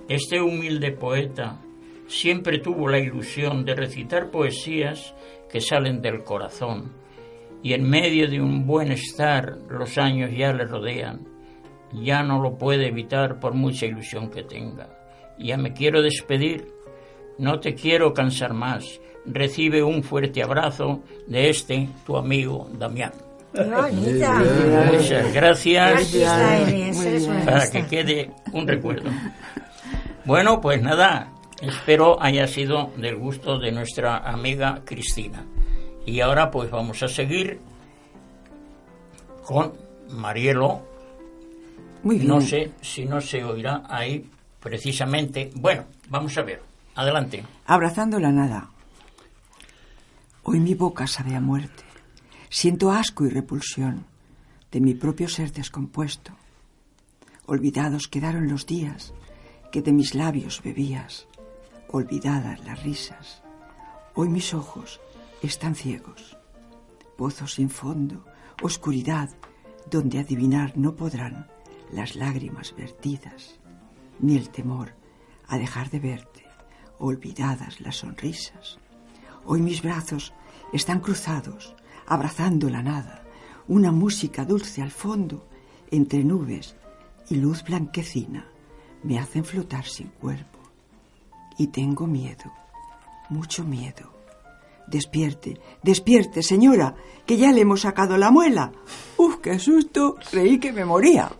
Este 0.07 0.41
humilde 0.41 0.91
poeta 0.91 1.61
siempre 2.07 2.59
tuvo 2.59 2.87
la 2.87 2.99
ilusión 2.99 3.65
de 3.65 3.75
recitar 3.75 4.31
poesías 4.31 5.13
que 5.49 5.61
salen 5.61 6.01
del 6.01 6.23
corazón 6.23 6.91
y 7.61 7.73
en 7.73 7.89
medio 7.89 8.29
de 8.29 8.41
un 8.41 8.65
buen 8.65 8.91
estar 8.91 9.57
los 9.69 9.97
años 9.97 10.31
ya 10.35 10.53
le 10.53 10.65
rodean. 10.65 11.27
Ya 11.91 12.23
no 12.23 12.41
lo 12.41 12.57
puede 12.57 12.87
evitar 12.87 13.39
por 13.39 13.53
mucha 13.53 13.85
ilusión 13.85 14.29
que 14.29 14.43
tenga. 14.43 14.89
Ya 15.37 15.57
me 15.57 15.73
quiero 15.73 16.01
despedir. 16.01 16.67
No 17.37 17.59
te 17.59 17.73
quiero 17.73 18.13
cansar 18.13 18.53
más. 18.53 19.01
Recibe 19.25 19.84
un 19.84 20.03
fuerte 20.03 20.41
abrazo 20.41 21.01
de 21.27 21.49
este 21.49 21.89
tu 22.05 22.17
amigo 22.17 22.69
Damián. 22.73 23.12
Muchas 23.53 25.34
gracias, 25.34 26.15
para 27.45 27.69
que 27.69 27.86
quede 27.86 28.32
un 28.53 28.67
recuerdo. 28.67 29.10
Bueno, 30.25 30.62
pues 30.62 30.82
nada, 30.82 31.32
espero 31.62 32.21
haya 32.21 32.47
sido 32.47 32.91
del 32.97 33.15
gusto 33.15 33.58
de 33.58 33.71
nuestra 33.71 34.17
amiga 34.17 34.82
Cristina. 34.86 35.45
Y 36.05 36.21
ahora 36.21 36.51
pues 36.51 36.69
vamos 36.69 37.01
a 37.03 37.08
seguir 37.08 37.60
con 39.43 39.73
Marielo. 40.10 40.82
Muy 42.03 42.17
bien. 42.17 42.27
No 42.27 42.41
sé 42.41 42.71
si 42.82 43.05
no 43.05 43.19
se 43.19 43.43
oirá 43.43 43.84
ahí 43.89 44.29
precisamente. 44.60 45.49
Bueno, 45.55 45.86
vamos 46.10 46.38
a 46.38 46.43
ver. 46.43 46.62
Adelante. 46.95 47.43
Abrazando 47.65 48.19
la 48.19 48.32
nada. 48.32 48.69
Hoy 50.43 50.60
mi 50.60 50.73
boca 50.73 51.08
sabe 51.08 51.36
a 51.36 51.41
muerte. 51.41 51.84
Siento 52.49 52.91
asco 52.91 53.25
y 53.25 53.30
repulsión 53.30 54.06
de 54.71 54.82
mi 54.82 54.93
propio 54.93 55.28
ser 55.28 55.52
descompuesto. 55.52 56.34
Olvidados 57.45 58.08
quedaron 58.08 58.47
los 58.47 58.65
días 58.65 59.13
que 59.71 59.82
de 59.82 59.91
mis 59.91 60.15
labios 60.15 60.62
bebías, 60.63 61.28
olvidadas 61.89 62.63
las 62.65 62.84
risas. 62.84 63.43
Hoy 64.15 64.30
mis 64.30 64.54
ojos 64.54 64.99
están 65.41 65.75
ciegos 65.75 66.39
pozo 67.19 67.47
sin 67.47 67.69
fondo, 67.69 68.23
oscuridad 68.63 69.30
donde 69.91 70.19
adivinar 70.19 70.78
no 70.78 70.95
podrán 70.95 71.47
las 71.91 72.15
lágrimas 72.15 72.73
vertidas, 72.78 73.60
ni 74.21 74.38
el 74.38 74.47
temor 74.52 74.93
a 75.45 75.58
dejar 75.58 75.89
de 75.89 75.99
verte, 75.99 76.45
olvidadas 76.97 77.82
las 77.82 77.97
sonrisas. 77.97 78.80
Hoy 79.45 79.62
mis 79.62 79.82
brazos 79.82 80.34
están 80.73 80.99
cruzados, 80.99 81.75
abrazando 82.08 82.69
la 82.69 82.82
nada, 82.84 83.23
una 83.67 83.91
música 83.91 84.45
dulce 84.45 84.82
al 84.82 84.91
fondo, 84.91 85.47
entre 85.91 86.23
nubes 86.23 86.75
y 87.30 87.36
luz 87.36 87.63
blanquecina, 87.63 88.45
me 89.04 89.19
hacen 89.19 89.43
flotar 89.45 89.86
sin 89.86 90.08
cuerpo. 90.08 90.60
Y 91.58 91.67
tengo 91.67 92.08
miedo, 92.08 92.52
mucho 93.30 93.63
miedo. 93.63 94.17
Despierte, 94.88 95.60
despierte, 95.84 96.41
señora, 96.41 96.95
que 97.28 97.38
ya 97.38 97.52
le 97.52 97.62
hemos 97.62 97.82
sacado 97.82 98.17
la 98.17 98.32
muela. 98.32 98.71
Uf, 99.17 99.38
qué 99.38 99.60
susto, 99.60 100.15
creí 100.32 100.60
que 100.60 100.71
me 100.71 100.84
moría. 100.84 101.32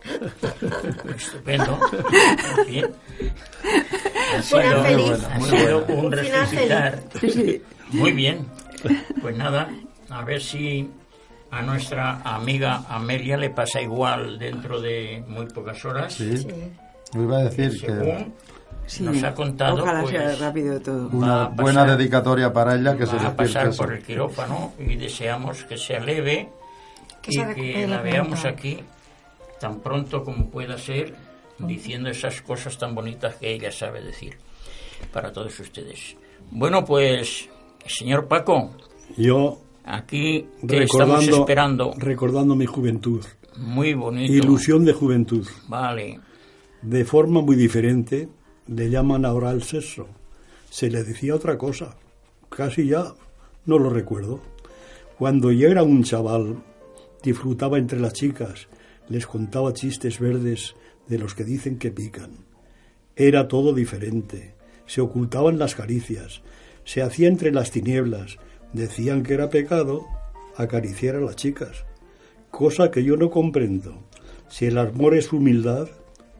Estupendo. 1.16 1.80
Bien. 2.68 2.94
Ha 4.38 4.42
Final 4.42 4.82
feliz. 4.84 5.24
ha 5.24 5.40
sido 5.40 5.86
un 5.86 6.12
resucitar. 6.12 7.02
Sí. 7.20 7.62
Muy 7.92 8.12
bien. 8.12 8.46
Pues 9.20 9.36
nada, 9.36 9.68
a 10.08 10.24
ver 10.24 10.40
si 10.40 10.88
a 11.50 11.62
nuestra 11.62 12.20
amiga 12.24 12.84
Amelia 12.88 13.36
le 13.36 13.50
pasa 13.50 13.80
igual 13.82 14.38
dentro 14.38 14.80
de 14.80 15.22
muy 15.28 15.46
pocas 15.46 15.84
horas. 15.84 16.14
Sí. 16.14 16.46
Yo 17.12 17.22
iba 17.22 17.38
a 17.38 17.44
decir 17.44 17.70
que 17.80 17.86
Según 17.86 18.34
Sí, 18.86 19.02
nos 19.04 19.22
ha 19.22 19.32
contado, 19.34 19.82
Ojalá 19.84 20.00
pues, 20.02 20.10
sea 20.16 20.34
rápido 20.36 20.80
todo. 20.80 21.08
va 21.10 21.14
una 21.16 21.44
a 21.44 21.48
buena 21.48 21.82
pasar- 21.82 21.96
dedicatoria 21.98 22.52
para 22.52 22.74
ella 22.74 22.96
que 22.96 23.06
se 23.06 23.16
va 23.16 23.28
a 23.28 23.36
pasar 23.36 23.68
así. 23.68 23.78
por 23.78 23.92
el 23.92 24.02
quirófano 24.02 24.72
y 24.80 24.96
deseamos 24.96 25.62
que 25.64 25.78
sea 25.78 26.00
leve 26.00 26.48
Que 27.22 27.30
y 27.30 27.34
se 27.34 27.54
que 27.54 27.86
la 27.86 28.00
veamos 28.02 28.44
aquí 28.44 28.80
tan 29.60 29.78
pronto 29.80 30.24
como 30.24 30.50
pueda 30.50 30.76
ser 30.78 31.14
diciendo 31.58 32.08
esas 32.10 32.40
cosas 32.42 32.78
tan 32.78 32.94
bonitas 32.94 33.36
que 33.36 33.52
ella 33.52 33.70
sabe 33.70 34.00
decir 34.02 34.38
para 35.12 35.30
todos 35.32 35.60
ustedes. 35.60 36.16
Bueno, 36.50 36.84
pues, 36.84 37.48
señor 37.86 38.28
Paco, 38.28 38.70
Yo 39.16 39.60
aquí 39.84 40.46
que 40.66 40.82
estamos 40.84 41.26
esperando. 41.26 41.92
recordando 41.96 42.54
mi 42.54 42.66
juventud, 42.66 43.24
Muy 43.58 43.94
bonito. 43.94 44.32
ilusión 44.32 44.84
de 44.84 44.92
juventud, 44.92 45.46
Vale. 45.68 46.20
de 46.82 47.04
forma 47.04 47.40
muy 47.42 47.56
diferente, 47.56 48.28
le 48.68 48.90
llaman 48.90 49.24
ahora 49.24 49.50
al 49.50 49.62
sexo. 49.62 50.06
Se 50.70 50.88
le 50.90 51.02
decía 51.02 51.34
otra 51.34 51.58
cosa, 51.58 51.96
casi 52.48 52.86
ya 52.86 53.14
no 53.66 53.78
lo 53.78 53.90
recuerdo. 53.90 54.40
Cuando 55.18 55.50
yo 55.50 55.68
era 55.68 55.82
un 55.82 56.04
chaval, 56.04 56.62
disfrutaba 57.22 57.78
entre 57.78 57.98
las 58.00 58.12
chicas, 58.12 58.68
les 59.08 59.26
contaba 59.26 59.72
chistes 59.74 60.20
verdes 60.20 60.74
de 61.08 61.18
los 61.18 61.34
que 61.34 61.44
dicen 61.44 61.78
que 61.78 61.90
pican. 61.90 62.30
Era 63.16 63.48
todo 63.48 63.74
diferente, 63.74 64.54
se 64.86 65.00
ocultaban 65.00 65.58
las 65.58 65.74
caricias, 65.74 66.40
se 66.90 67.02
hacía 67.02 67.28
entre 67.28 67.52
las 67.52 67.70
tinieblas, 67.70 68.38
decían 68.72 69.22
que 69.22 69.34
era 69.34 69.48
pecado 69.48 70.06
acariciar 70.56 71.14
a 71.14 71.20
las 71.20 71.36
chicas, 71.36 71.84
cosa 72.50 72.90
que 72.90 73.04
yo 73.04 73.16
no 73.16 73.30
comprendo. 73.30 74.02
Si 74.48 74.66
el 74.66 74.76
amor 74.76 75.14
es 75.14 75.32
humildad, 75.32 75.86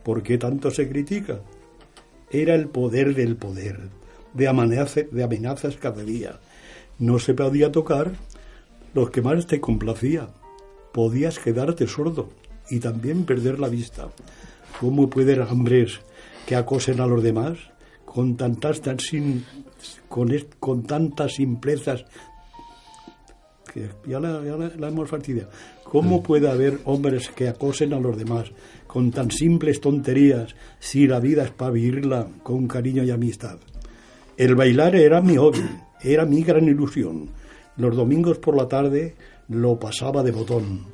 ¿por 0.03 0.25
qué 0.25 0.39
tanto 0.39 0.73
se 0.73 0.89
critica? 0.89 1.41
Era 2.33 2.57
el 2.57 2.67
poder 2.67 3.15
del 3.15 3.37
poder, 3.37 3.79
de, 4.35 4.47
de 5.13 5.23
amenazas 5.23 5.77
cada 5.77 6.03
día. 6.03 6.41
No 6.99 7.21
se 7.21 7.33
podía 7.35 7.71
tocar 7.71 8.11
los 8.93 9.11
que 9.11 9.23
más 9.23 9.47
te 9.47 9.61
complacía. 9.61 10.31
Podías 10.93 11.39
quedarte 11.39 11.87
sordo 11.87 12.29
y 12.69 12.81
también 12.81 13.25
perder 13.25 13.61
la 13.61 13.69
vista. 13.69 14.09
¿Cómo 14.81 15.09
pueden 15.09 15.43
hombres 15.43 16.01
que 16.45 16.57
acosen 16.57 17.01
a 17.01 17.07
los 17.07 17.23
demás 17.23 17.57
con 18.05 18.37
tantas, 18.37 18.81
tan 18.81 18.99
sin- 18.99 19.45
con, 20.09 20.29
con 20.59 20.83
tantas 20.85 21.33
simplezas 21.35 22.05
que 23.73 23.89
ya 24.07 24.19
la, 24.19 24.43
ya 24.45 24.57
la- 24.57 24.73
la 24.77 24.89
hemos 24.89 25.09
fastidiado. 25.09 25.51
¿Cómo 25.85 26.23
puede 26.23 26.49
haber 26.51 26.81
hombres 26.85 27.29
que 27.31 27.49
acosen 27.49 27.93
a 27.93 28.01
los 28.01 28.17
demás 28.17 28.51
con 28.87 29.11
tan 29.11 29.31
simples 29.31 29.81
tonterías 29.81 30.55
si 30.79 31.07
la 31.07 31.21
vida 31.21 31.45
es 31.45 31.51
para 31.51 31.71
vivirla 31.73 32.27
con 32.43 32.67
cariño 32.69 33.03
y 33.05 33.11
amistad? 33.11 33.59
El 34.37 34.55
bailar 34.55 34.95
era 34.97 35.21
mi 35.21 35.37
hobby, 35.37 35.63
era 36.03 36.25
mi 36.25 36.43
gran 36.43 36.65
ilusión. 36.65 37.29
Los 37.77 37.97
domingos 37.97 38.39
por 38.39 38.57
la 38.57 38.69
tarde 38.69 39.15
lo 39.49 39.79
pasaba 39.79 40.23
de 40.23 40.31
botón, 40.33 40.87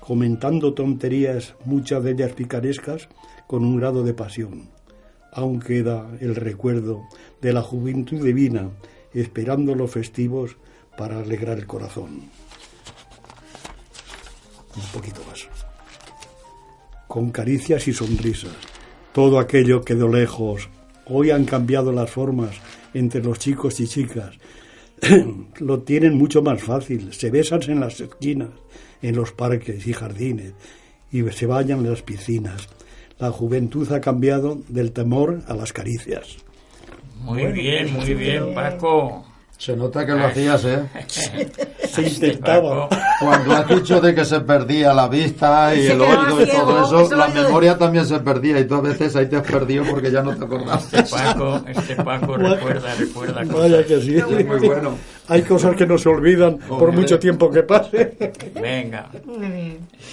comentando 0.00 0.72
tonterías, 0.72 1.54
muchas 1.64 2.02
de 2.04 2.12
ellas 2.12 2.32
picarescas, 2.32 3.08
con 3.46 3.64
un 3.64 3.76
grado 3.76 4.02
de 4.02 4.14
pasión. 4.14 4.68
Aún 5.34 5.60
queda 5.60 6.08
el 6.20 6.34
recuerdo 6.34 7.08
de 7.40 7.52
la 7.52 7.62
juventud 7.62 8.24
divina, 8.24 8.70
esperando 9.12 9.74
los 9.74 9.90
festivos 9.90 10.56
para 10.96 11.18
alegrar 11.18 11.58
el 11.58 11.66
corazón. 11.66 12.30
Un 14.76 14.82
poquito 14.92 15.20
más. 15.28 15.48
Con 17.08 17.30
caricias 17.30 17.86
y 17.88 17.92
sonrisas. 17.92 18.54
Todo 19.12 19.38
aquello 19.38 19.82
que 19.82 19.94
de 19.94 20.08
lejos 20.08 20.68
hoy 21.06 21.30
han 21.30 21.44
cambiado 21.44 21.92
las 21.92 22.10
formas 22.10 22.56
entre 22.92 23.22
los 23.22 23.38
chicos 23.38 23.78
y 23.80 23.86
chicas. 23.86 24.36
Lo 25.58 25.82
tienen 25.82 26.16
mucho 26.16 26.42
más 26.42 26.62
fácil. 26.62 27.12
Se 27.12 27.30
besan 27.30 27.62
en 27.68 27.80
las 27.80 28.00
esquinas, 28.00 28.50
en 29.02 29.16
los 29.16 29.32
parques 29.32 29.86
y 29.86 29.92
jardines 29.92 30.54
y 31.14 31.22
se 31.30 31.46
bañan 31.46 31.78
en 31.78 31.90
las 31.90 32.02
piscinas. 32.02 32.68
La 33.18 33.30
juventud 33.30 33.90
ha 33.92 34.00
cambiado 34.00 34.58
del 34.68 34.92
temor 34.92 35.40
a 35.46 35.54
las 35.54 35.72
caricias. 35.72 36.36
Muy 37.20 37.46
bien, 37.52 37.92
muy 37.94 38.14
bien, 38.14 38.54
Paco. 38.54 39.24
Se 39.56 39.76
nota 39.76 40.04
que 40.04 40.12
lo 40.12 40.26
hacías, 40.26 40.64
¿eh? 40.64 40.84
Se 41.88 42.02
intentaba. 42.02 42.88
Paco. 42.88 43.04
Cuando 43.20 43.52
has 43.52 43.68
dicho 43.68 44.00
de 44.00 44.14
que 44.14 44.24
se 44.24 44.40
perdía 44.40 44.92
la 44.92 45.08
vista 45.08 45.74
y 45.74 45.86
el 45.86 46.00
oído 46.00 46.42
y 46.42 46.46
todo 46.46 46.84
eso, 46.84 47.00
eso 47.02 47.16
la 47.16 47.28
memoria 47.28 47.78
también 47.78 48.04
se 48.04 48.18
perdía 48.18 48.58
y 48.58 48.64
tú 48.66 48.74
a 48.74 48.80
veces 48.80 49.14
ahí 49.14 49.26
te 49.26 49.36
has 49.36 49.46
perdido 49.46 49.84
porque 49.88 50.10
ya 50.10 50.22
no 50.22 50.36
te 50.36 50.44
acordabas. 50.44 50.86
Paco, 51.08 51.62
este 51.68 51.94
Paco 51.96 52.36
recuerda, 52.36 52.94
recuerda 52.96 53.44
Vaya 53.44 53.86
que 53.86 54.00
sí. 54.00 54.16
Muy 54.44 54.58
bueno. 54.66 54.98
Hay 55.28 55.42
cosas 55.42 55.76
que 55.76 55.86
no 55.86 55.96
se 55.96 56.08
olvidan 56.08 56.58
por 56.58 56.92
mucho 56.92 57.18
tiempo 57.18 57.50
que 57.50 57.62
pase. 57.62 58.16
Venga, 58.60 59.08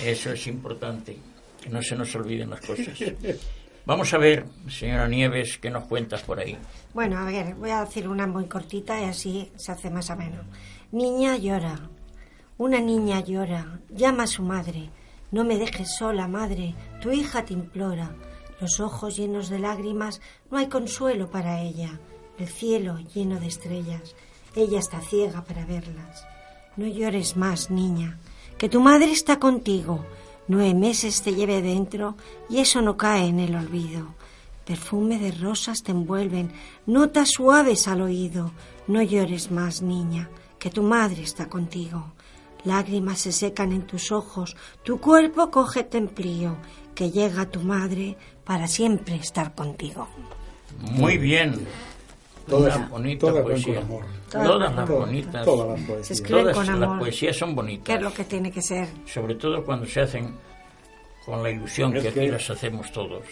eso 0.05 0.31
es 0.31 0.47
importante, 0.47 1.17
que 1.61 1.69
no 1.69 1.81
se 1.81 1.95
nos 1.95 2.13
olviden 2.15 2.49
las 2.49 2.61
cosas. 2.61 2.97
Vamos 3.85 4.13
a 4.13 4.17
ver, 4.17 4.45
señora 4.69 5.07
Nieves, 5.07 5.57
qué 5.57 5.69
nos 5.69 5.85
cuentas 5.85 6.21
por 6.21 6.39
ahí. 6.39 6.57
Bueno, 6.93 7.17
a 7.17 7.25
ver, 7.25 7.55
voy 7.55 7.71
a 7.71 7.85
decir 7.85 8.07
una 8.07 8.27
muy 8.27 8.45
cortita 8.45 8.99
y 9.01 9.05
así 9.05 9.51
se 9.55 9.71
hace 9.71 9.89
más 9.89 10.09
ameno. 10.09 10.43
Niña 10.91 11.37
llora. 11.37 11.89
Una 12.57 12.79
niña 12.79 13.21
llora. 13.21 13.79
Llama 13.89 14.23
a 14.23 14.27
su 14.27 14.43
madre. 14.43 14.89
No 15.31 15.43
me 15.43 15.57
dejes 15.57 15.95
sola, 15.95 16.27
madre. 16.27 16.75
Tu 17.01 17.11
hija 17.11 17.45
te 17.45 17.53
implora. 17.53 18.15
Los 18.59 18.79
ojos 18.79 19.17
llenos 19.17 19.49
de 19.49 19.57
lágrimas, 19.57 20.21
no 20.51 20.59
hay 20.59 20.67
consuelo 20.67 21.31
para 21.31 21.61
ella. 21.61 21.99
El 22.37 22.47
cielo 22.47 22.99
lleno 23.13 23.39
de 23.39 23.47
estrellas. 23.47 24.15
Ella 24.55 24.79
está 24.79 25.01
ciega 25.01 25.43
para 25.43 25.65
verlas. 25.65 26.25
No 26.77 26.85
llores 26.87 27.35
más, 27.35 27.71
niña, 27.71 28.17
que 28.57 28.69
tu 28.69 28.79
madre 28.79 29.11
está 29.11 29.39
contigo. 29.39 30.05
Nueve 30.47 30.73
meses 30.73 31.21
te 31.21 31.33
lleve 31.33 31.61
dentro 31.61 32.15
y 32.49 32.59
eso 32.59 32.81
no 32.81 32.97
cae 32.97 33.27
en 33.27 33.39
el 33.39 33.55
olvido. 33.55 34.07
Perfume 34.65 35.17
de 35.17 35.31
rosas 35.31 35.83
te 35.83 35.91
envuelven, 35.91 36.51
notas 36.85 37.31
suaves 37.31 37.87
al 37.87 38.01
oído. 38.01 38.51
No 38.87 39.01
llores 39.01 39.51
más, 39.51 39.81
niña, 39.81 40.29
que 40.59 40.69
tu 40.69 40.83
madre 40.83 41.23
está 41.23 41.47
contigo. 41.47 42.13
Lágrimas 42.63 43.19
se 43.19 43.31
secan 43.31 43.71
en 43.71 43.87
tus 43.87 44.11
ojos, 44.11 44.55
tu 44.83 44.99
cuerpo 44.99 45.49
coge 45.49 45.83
templío, 45.83 46.57
que 46.93 47.09
llega 47.09 47.49
tu 47.49 47.61
madre 47.61 48.17
para 48.45 48.67
siempre 48.67 49.15
estar 49.15 49.55
contigo. 49.55 50.07
Muy 50.79 51.17
bien. 51.17 51.67
Todas- 52.51 52.75
Una 52.77 52.87
bonita 52.87 53.19
todas 53.19 53.35
van 53.35 53.43
poesía. 53.43 53.75
con 53.75 53.83
amor. 53.83 54.03
Todas 54.29 54.47
Todas 54.47 54.59
las 54.75 54.79
amor. 54.89 54.99
bonitas. 55.05 55.45
Todas 55.45 55.67
las 55.69 55.79
Se 55.79 55.85
poesías. 55.87 56.11
escriben 56.11 56.41
Todas 56.43 56.55
con 56.57 56.65
las 56.67 56.75
amor, 56.89 56.99
poesías 56.99 57.37
son 57.37 57.55
bonitas. 57.55 57.95
es 57.95 58.01
lo 58.01 58.13
que 58.13 58.23
tiene 58.25 58.51
que 58.51 58.61
ser. 58.61 58.87
Sobre 59.05 59.35
todo 59.35 59.63
cuando 59.65 59.85
se 59.85 60.01
hacen 60.01 60.35
con 61.25 61.41
la 61.43 61.49
ilusión 61.49 61.95
Es 61.95 62.03
que 62.03 62.09
aquí 62.09 62.27
las 62.27 62.49
hacemos 62.49 62.91
todos. 62.91 63.23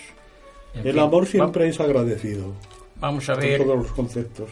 En 0.73 0.85
El 0.87 0.93
fin, 0.93 0.99
amor 1.01 1.23
va- 1.23 1.27
siempre 1.27 1.67
es 1.67 1.79
agradecido 1.79 2.53
Vamos 2.97 3.27
a 3.29 3.33
ver, 3.35 3.61
todos 3.63 3.77
los 3.77 3.91
conceptos. 3.93 4.49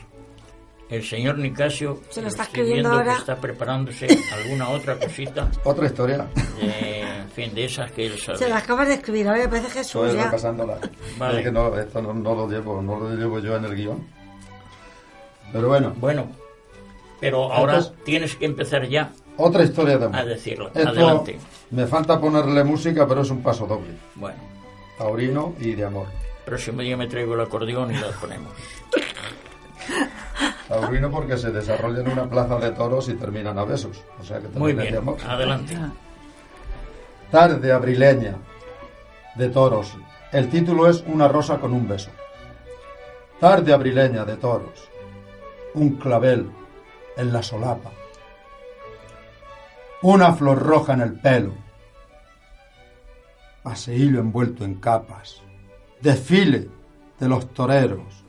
el 0.90 1.04
señor 1.04 1.38
Nicasio, 1.38 2.02
Se 2.10 2.22
lo 2.22 2.30
está 2.30 2.44
escribiendo 2.44 2.90
ahora. 2.90 3.14
que 3.14 3.20
está 3.20 3.36
preparándose 3.36 4.08
alguna 4.34 4.70
otra 4.70 4.98
cosita, 4.98 5.52
Otra 5.66 5.86
historia. 5.86 6.28
de, 6.60 7.02
en 7.02 7.30
fin, 7.30 7.54
de 7.54 7.66
esas 7.66 7.92
que 7.92 8.08
él 8.08 8.18
sabe. 8.18 8.38
Se 8.40 8.48
la 8.50 8.58
acabas 8.58 8.88
de 8.88 8.94
escribir, 8.96 9.28
ahora 9.28 9.42
me 9.44 9.50
parece 9.50 9.70
Jesús 9.70 10.02
Estoy 10.06 10.18
ya. 10.18 10.26
repasándola. 10.26 10.80
Vale. 11.20 11.40
Es 11.40 11.46
que 11.46 11.52
no, 11.52 11.78
esto 11.78 12.02
no, 12.02 12.14
no 12.14 12.34
lo 12.36 12.50
llevo, 12.50 12.82
no 12.82 13.00
lo 13.00 13.16
llevo 13.16 13.38
yo 13.40 13.56
en 13.58 13.66
el 13.66 13.76
guion. 13.76 14.08
Pero 15.54 15.68
bueno, 15.70 15.94
Bueno, 15.98 16.28
pero 17.20 17.52
ahora 17.52 17.78
Entonces- 17.78 18.04
tienes 18.04 18.36
que 18.36 18.46
empezar 18.46 18.88
ya 18.88 19.12
Otra 19.38 19.64
historia 19.64 19.98
de 19.98 20.06
amor. 20.06 20.20
a 20.20 20.26
decirlo. 20.26 20.68
Esto 20.74 20.90
Adelante. 20.90 21.40
me 21.72 21.86
falta 21.88 22.20
ponerle 22.20 22.64
música, 22.64 23.08
pero 23.08 23.22
es 23.22 23.30
un 23.30 23.42
paso 23.42 23.66
doble. 23.66 23.94
Bueno, 24.16 24.38
Taurino 24.98 25.54
y 25.60 25.74
de 25.74 25.86
amor. 25.86 26.08
próximo 26.46 26.82
día 26.82 26.96
me 26.98 27.08
traigo 27.08 27.34
el 27.36 27.42
acordeón 27.42 27.92
y 27.94 27.98
lo 27.98 28.10
ponemos. 28.12 28.52
Taurino 30.68 31.10
porque 31.10 31.38
se 31.38 31.52
desarrolla 31.52 32.02
en 32.02 32.10
una 32.12 32.30
plaza 32.30 32.58
de 32.60 32.72
toros 32.72 33.08
y 33.10 33.14
terminan 33.14 33.58
a 33.58 33.64
besos. 33.64 34.02
O 34.20 34.24
sea 34.24 34.40
que 34.40 34.48
Muy 34.50 34.74
también 34.74 34.78
de 34.78 34.84
bien, 34.84 34.98
amor. 34.98 35.18
adelante. 35.26 35.78
Tarde 37.32 37.72
abrileña 37.72 38.36
de 39.36 39.50
toros. 39.50 39.96
El 40.32 40.50
título 40.50 40.90
es 40.90 41.04
Una 41.08 41.28
rosa 41.28 41.58
con 41.58 41.74
un 41.74 41.88
beso. 41.88 42.10
Tarde 43.40 43.72
abrileña 43.74 44.26
de 44.26 44.36
toros. 44.38 44.90
Un 45.78 45.92
clavel 45.98 46.50
en 47.18 47.32
la 47.32 47.44
solapa. 47.44 47.92
Una 50.02 50.34
flor 50.34 50.58
roja 50.58 50.94
en 50.94 51.02
el 51.02 51.20
pelo. 51.20 51.54
Paseílo 53.62 54.20
envuelto 54.20 54.66
en 54.66 54.74
capas. 54.80 55.44
Desfile 56.02 56.68
de 57.20 57.30
los 57.30 57.54
toreros. 57.54 58.26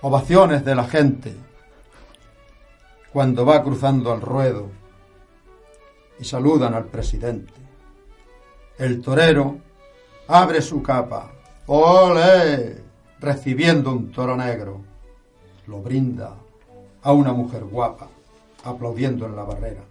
Ovaciones 0.00 0.64
de 0.64 0.74
la 0.74 0.84
gente 0.84 1.36
cuando 3.12 3.44
va 3.44 3.62
cruzando 3.62 4.10
al 4.10 4.22
ruedo 4.22 4.70
y 6.18 6.24
saludan 6.24 6.72
al 6.72 6.86
presidente. 6.86 7.52
El 8.78 9.02
torero 9.02 9.58
abre 10.26 10.62
su 10.62 10.82
capa, 10.82 11.32
¡ole! 11.66 12.78
recibiendo 13.20 13.92
un 13.92 14.10
toro 14.10 14.38
negro. 14.38 14.88
Lo 15.68 15.82
brinda 15.82 16.34
a 17.02 17.12
una 17.12 17.32
mujer 17.32 17.64
guapa, 17.64 18.08
aplaudiendo 18.64 19.26
en 19.26 19.36
la 19.36 19.44
barrera. 19.44 19.82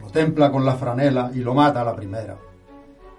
Lo 0.00 0.10
templa 0.10 0.50
con 0.50 0.64
la 0.64 0.74
franela 0.74 1.30
y 1.32 1.38
lo 1.38 1.54
mata 1.54 1.82
a 1.82 1.84
la 1.84 1.94
primera. 1.94 2.36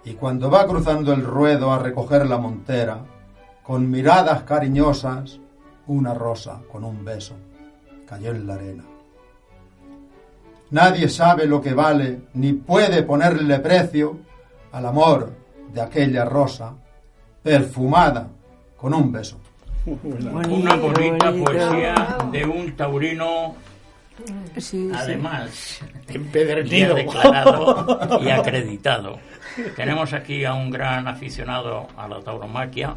Y 0.04 0.12
cuando 0.12 0.50
va 0.50 0.66
cruzando 0.66 1.14
el 1.14 1.24
ruedo 1.24 1.72
a 1.72 1.78
recoger 1.78 2.26
la 2.26 2.36
montera, 2.36 2.98
con 3.62 3.90
miradas 3.90 4.42
cariñosas, 4.42 5.40
una 5.86 6.12
rosa 6.12 6.60
con 6.70 6.84
un 6.84 7.02
beso 7.02 7.34
cayó 8.06 8.30
en 8.30 8.46
la 8.46 8.54
arena. 8.54 8.84
Nadie 10.70 11.08
sabe 11.08 11.46
lo 11.46 11.62
que 11.62 11.72
vale 11.72 12.28
ni 12.34 12.52
puede 12.52 13.02
ponerle 13.02 13.58
precio 13.60 14.18
al 14.72 14.84
amor 14.84 15.32
de 15.72 15.80
aquella 15.80 16.26
rosa 16.26 16.74
perfumada 17.42 18.28
con 18.78 18.94
un 18.94 19.12
beso. 19.12 19.38
Una 19.84 20.74
bonita 20.76 21.30
bonito. 21.30 21.44
poesía 21.44 21.94
de 22.32 22.44
un 22.44 22.76
taurino, 22.76 23.54
Sí, 24.56 24.60
sí. 24.60 24.90
además, 24.94 25.80
ya 26.08 26.14
Empedernido. 26.14 26.94
declarado 26.94 28.20
y 28.22 28.30
acreditado. 28.30 29.18
Tenemos 29.76 30.12
aquí 30.12 30.44
a 30.44 30.54
un 30.54 30.70
gran 30.70 31.06
aficionado 31.08 31.86
a 31.96 32.06
la 32.08 32.20
tauromaquia 32.20 32.96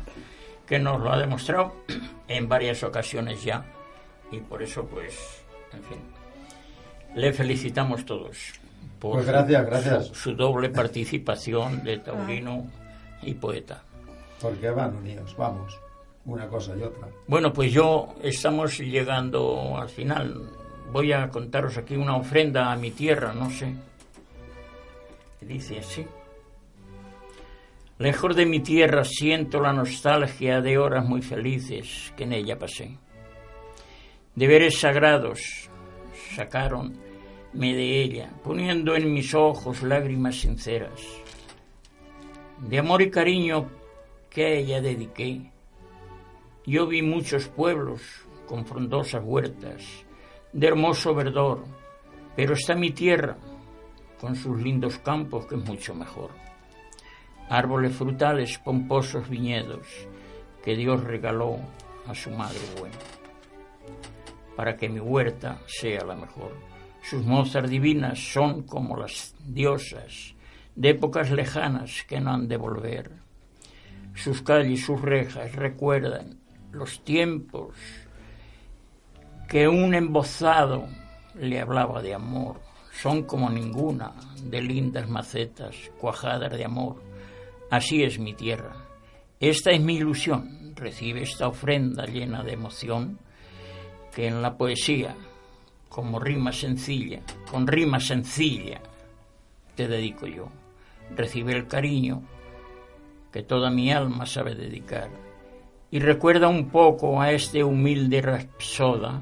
que 0.68 0.80
nos 0.80 1.00
lo 1.02 1.12
ha 1.12 1.18
demostrado 1.20 1.76
en 2.28 2.48
varias 2.50 2.84
ocasiones 2.84 3.44
ya 3.44 3.64
y 4.32 4.40
por 4.40 4.62
eso 4.64 4.86
pues, 4.86 5.44
en 5.74 5.84
fin, 5.84 5.98
le 7.16 7.34
felicitamos 7.34 8.06
todos 8.06 8.38
por 9.00 9.14
Pues 9.14 9.26
su- 9.26 9.32
gracias, 9.32 9.66
gracias. 9.66 10.08
Su, 10.08 10.16
su 10.16 10.36
doble 10.36 10.70
participación 10.70 11.84
de 11.84 11.98
taurino 12.00 12.68
y 13.22 13.34
poeta. 13.34 13.84
Porque 14.42 14.70
van 14.70 14.96
unidos, 14.96 15.36
vamos, 15.38 15.80
una 16.26 16.48
cosa 16.48 16.76
y 16.76 16.84
otra. 16.84 17.08
Bueno, 17.28 17.54
pues 17.54 17.72
yo 17.72 18.16
estamos 18.24 18.78
llegando 18.80 19.78
al 19.78 19.90
final. 19.90 20.50
Voy 20.92 21.14
a 21.14 21.30
contaros 21.30 21.78
aquí 21.78 21.96
una 21.96 22.18
ofrenda 22.18 22.72
a 22.72 22.76
mi 22.76 22.92
tierra, 22.92 23.34
no 23.34 23.50
sé. 23.50 23.74
Dice 25.42 25.80
así. 25.80 26.06
Lejos 27.98 28.36
de 28.36 28.46
mi 28.46 28.62
tierra 28.62 29.04
siento 29.04 29.62
la 29.62 29.74
nostalgia 29.74 30.60
de 30.60 30.78
horas 30.78 31.06
muy 31.06 31.22
felices 31.22 32.12
que 32.18 32.24
en 32.24 32.34
ella 32.34 32.58
pasé. 32.58 32.98
Deberes 34.36 34.80
sagrados 34.80 35.70
sacaron 36.36 36.98
me 37.54 37.76
de 37.76 38.02
ella, 38.02 38.30
poniendo 38.44 38.96
en 38.96 39.14
mis 39.14 39.34
ojos 39.34 39.84
lágrimas 39.84 40.36
sinceras. 40.36 41.02
De 42.60 42.80
amor 42.80 43.02
y 43.02 43.12
cariño 43.12 43.70
que 44.32 44.46
a 44.46 44.50
ella 44.50 44.82
dediqué, 44.82 45.52
yo 46.66 46.88
vi 46.88 47.02
muchos 47.02 47.50
pueblos 47.50 48.02
con 48.48 48.66
frondosas 48.66 49.22
huertas, 49.24 49.84
de 50.54 50.68
hermoso 50.68 51.14
verdor, 51.14 51.66
pero 52.36 52.54
está 52.54 52.74
mi 52.74 52.92
tierra 52.92 53.38
con 54.20 54.36
sus 54.36 54.62
lindos 54.62 54.98
campos 55.00 55.46
que 55.48 55.56
es 55.56 55.66
mucho 55.66 55.94
mejor. 55.94 56.32
Árboles 57.50 57.94
frutales, 57.94 58.58
pomposos 58.60 59.28
viñedos 59.28 59.86
que 60.64 60.76
Dios 60.78 61.04
regaló 61.04 61.58
a 62.08 62.16
su 62.16 62.32
madre 62.32 62.60
buena, 62.80 62.96
para 64.56 64.78
que 64.78 64.88
mi 64.88 65.02
huerta 65.02 65.60
sea 65.68 66.06
la 66.06 66.16
mejor. 66.16 66.56
Sus 67.02 67.26
mozas 67.26 67.70
divinas 67.70 68.20
son 68.20 68.64
como 68.64 68.96
las 68.96 69.36
diosas 69.46 70.36
de 70.76 70.92
épocas 70.92 71.32
lejanas 71.32 72.06
que 72.08 72.22
no 72.22 72.32
han 72.32 72.48
de 72.48 72.56
volver. 72.56 73.31
Sus 74.16 74.42
calles, 74.42 74.86
sus 74.86 75.02
rejas 75.02 75.56
recuerdan 75.56 76.40
los 76.72 77.04
tiempos 77.04 77.76
que 79.48 79.68
un 79.68 79.94
embozado 79.94 80.88
le 81.36 81.60
hablaba 81.60 82.02
de 82.02 82.14
amor. 82.14 82.60
Son 82.94 83.24
como 83.24 83.50
ninguna 83.50 84.14
de 84.44 84.62
lindas 84.62 85.10
macetas 85.10 85.76
cuajadas 85.98 86.52
de 86.52 86.66
amor. 86.66 87.02
Así 87.70 88.04
es 88.04 88.20
mi 88.20 88.34
tierra. 88.34 88.76
Esta 89.40 89.72
es 89.72 89.82
mi 89.82 89.96
ilusión. 89.96 90.74
Recibe 90.76 91.24
esta 91.24 91.48
ofrenda 91.48 92.06
llena 92.06 92.44
de 92.44 92.54
emoción 92.54 93.18
que 94.14 94.28
en 94.28 94.42
la 94.42 94.58
poesía, 94.58 95.16
como 95.90 96.20
rima 96.20 96.52
sencilla, 96.52 97.22
con 97.50 97.66
rima 97.66 98.00
sencilla, 98.00 98.82
te 99.76 99.88
dedico 99.88 100.28
yo. 100.28 100.50
Recibe 101.16 101.54
el 101.54 101.68
cariño 101.68 102.22
que 103.32 103.44
toda 103.44 103.70
mi 103.70 103.92
alma 103.92 104.26
sabe 104.26 104.56
dedicar. 104.56 105.10
Y 105.90 106.00
recuerda 106.00 106.48
un 106.48 106.70
poco 106.70 107.22
a 107.22 107.32
este 107.32 107.64
humilde 107.64 108.22
rapsoda 108.22 109.22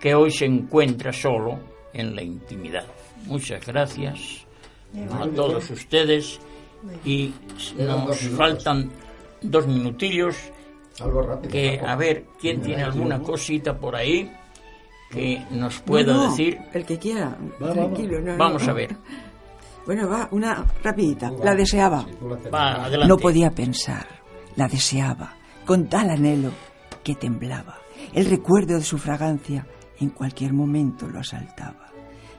que 0.00 0.14
hoy 0.14 0.30
se 0.30 0.46
encuentra 0.46 1.12
solo 1.12 1.58
en 1.92 2.14
la 2.16 2.22
intimidad. 2.22 2.84
Muchas 3.26 3.64
gracias 3.66 4.46
a 5.12 5.26
todos 5.28 5.70
ustedes 5.70 6.40
y 7.04 7.32
nos 7.78 8.18
faltan 8.36 8.90
dos 9.40 9.66
minutillos 9.66 10.36
Algo 11.00 11.22
rápido. 11.22 11.52
que 11.52 11.80
a 11.80 11.94
ver 11.96 12.24
quién 12.40 12.60
tiene 12.60 12.82
alguna 12.82 13.20
cosita 13.20 13.78
por 13.78 13.94
ahí 13.94 14.30
que 15.10 15.42
nos 15.50 15.78
pueda 15.80 16.12
No, 16.14 16.24
no, 16.24 16.30
decir. 16.30 16.58
El 16.72 16.84
que 16.86 16.98
quiera, 16.98 17.36
Va, 17.62 17.72
tranquilo. 17.72 18.18
no, 18.20 18.32
no, 18.32 18.38
Vamos 18.38 18.66
a 18.66 18.72
ver. 18.72 18.96
Bueno, 19.86 20.08
va, 20.08 20.28
una 20.30 20.64
rapidita. 20.82 21.28
Tú, 21.30 21.38
La 21.38 21.50
va. 21.50 21.56
deseaba. 21.56 22.04
Sí, 22.08 22.16
la. 22.44 22.50
Va, 22.50 22.84
adelante. 22.84 23.08
No 23.08 23.16
podía 23.16 23.50
pensar, 23.50 24.06
la 24.56 24.68
deseaba, 24.68 25.34
con 25.66 25.88
tal 25.88 26.10
anhelo 26.10 26.52
que 27.02 27.14
temblaba. 27.14 27.78
El 28.12 28.26
recuerdo 28.26 28.74
de 28.76 28.82
su 28.84 28.98
fragancia 28.98 29.66
en 29.98 30.10
cualquier 30.10 30.52
momento 30.52 31.08
lo 31.08 31.20
asaltaba. 31.20 31.88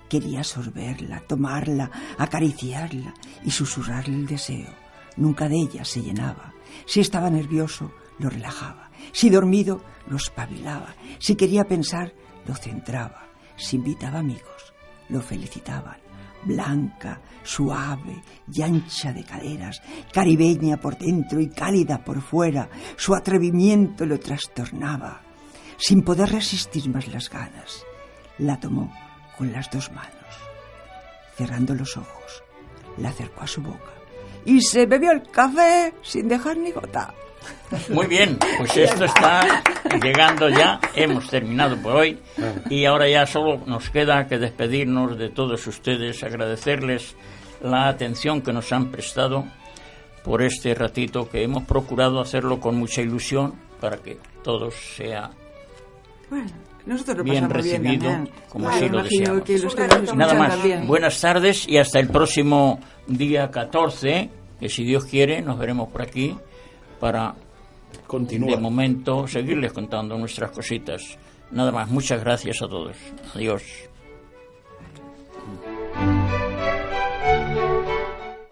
Quería 0.09 0.43
sorberla, 0.43 1.21
tomarla, 1.27 1.89
acariciarla 2.17 3.13
y 3.43 3.51
susurrarle 3.51 4.15
el 4.15 4.27
deseo. 4.27 4.69
Nunca 5.17 5.47
de 5.49 5.55
ella 5.57 5.83
se 5.85 6.01
llenaba. 6.01 6.53
Si 6.85 6.99
estaba 6.99 7.29
nervioso, 7.29 7.91
lo 8.19 8.29
relajaba. 8.29 8.89
Si 9.11 9.29
dormido, 9.29 9.81
lo 10.07 10.17
espabilaba. 10.17 10.95
Si 11.19 11.35
quería 11.35 11.63
pensar, 11.63 12.13
lo 12.45 12.55
centraba. 12.55 13.27
Si 13.55 13.75
invitaba 13.77 14.19
amigos, 14.19 14.73
lo 15.09 15.21
felicitaban. 15.21 15.97
Blanca, 16.45 17.21
suave 17.43 18.21
y 18.51 18.61
ancha 18.61 19.13
de 19.13 19.23
caderas, 19.23 19.81
caribeña 20.11 20.77
por 20.77 20.97
dentro 20.97 21.39
y 21.39 21.49
cálida 21.49 22.03
por 22.03 22.21
fuera, 22.21 22.69
su 22.97 23.15
atrevimiento 23.15 24.05
lo 24.05 24.19
trastornaba. 24.19 25.21
Sin 25.77 26.03
poder 26.03 26.29
resistir 26.29 26.89
más 26.89 27.07
las 27.07 27.29
ganas, 27.29 27.83
la 28.37 28.59
tomó 28.59 28.93
con 29.37 29.51
las 29.51 29.69
dos 29.71 29.91
manos. 29.91 30.11
Cerrando 31.35 31.73
los 31.73 31.97
ojos, 31.97 32.43
la 32.97 33.09
acercó 33.09 33.41
a 33.41 33.47
su 33.47 33.61
boca 33.61 34.02
y 34.45 34.61
se 34.61 34.85
bebió 34.85 35.11
el 35.11 35.23
café 35.23 35.93
sin 36.01 36.27
dejar 36.27 36.57
ni 36.57 36.71
gota. 36.71 37.13
Muy 37.89 38.07
bien, 38.07 38.37
pues 38.57 38.77
esto 38.77 39.05
está 39.05 39.63
llegando 40.01 40.49
ya. 40.49 40.79
Hemos 40.95 41.27
terminado 41.29 41.77
por 41.77 41.95
hoy 41.95 42.19
y 42.69 42.85
ahora 42.85 43.09
ya 43.09 43.25
solo 43.25 43.61
nos 43.65 43.89
queda 43.89 44.27
que 44.27 44.37
despedirnos 44.37 45.17
de 45.17 45.29
todos 45.29 45.65
ustedes, 45.67 46.23
agradecerles 46.23 47.15
la 47.61 47.87
atención 47.87 48.41
que 48.41 48.53
nos 48.53 48.71
han 48.71 48.91
prestado 48.91 49.45
por 50.23 50.41
este 50.41 50.73
ratito 50.73 51.29
que 51.29 51.43
hemos 51.43 51.63
procurado 51.63 52.19
hacerlo 52.21 52.59
con 52.59 52.75
mucha 52.75 53.01
ilusión 53.01 53.55
para 53.79 53.97
que 53.97 54.17
todo 54.43 54.71
sea 54.71 55.31
Bueno, 56.29 56.51
Nosotros 56.85 57.17
lo 57.17 57.23
bien 57.23 57.47
pasamos 57.47 57.63
bien 57.63 57.81
recibido, 57.83 58.11
también. 58.11 58.35
como 58.49 58.65
Claro, 58.65 58.77
así 58.77 58.89
lo 58.89 59.03
deseamos. 59.03 59.43
que 59.43 59.59
los 59.59 59.75
que 59.75 60.15
Nada 60.15 60.33
más. 60.33 60.49
también. 60.49 60.87
Buenas 60.87 61.21
tardes 61.21 61.67
y 61.67 61.77
hasta 61.77 61.99
el 61.99 62.09
próximo 62.09 62.79
día 63.07 63.49
14, 63.49 64.29
que 64.59 64.69
si 64.69 64.83
Dios 64.83 65.05
quiere 65.05 65.41
nos 65.41 65.57
veremos 65.57 65.89
por 65.89 66.01
aquí 66.01 66.35
para 66.99 67.33
de 67.91 67.99
Continúa. 68.07 68.57
momento 68.57 69.27
seguirles 69.27 69.71
contando 69.71 70.17
nuestras 70.17 70.51
cositas. 70.51 71.17
Nada 71.51 71.71
más. 71.71 71.89
Muchas 71.89 72.19
gracias 72.21 72.61
a 72.61 72.67
todos. 72.67 72.97
Adiós. 73.35 73.63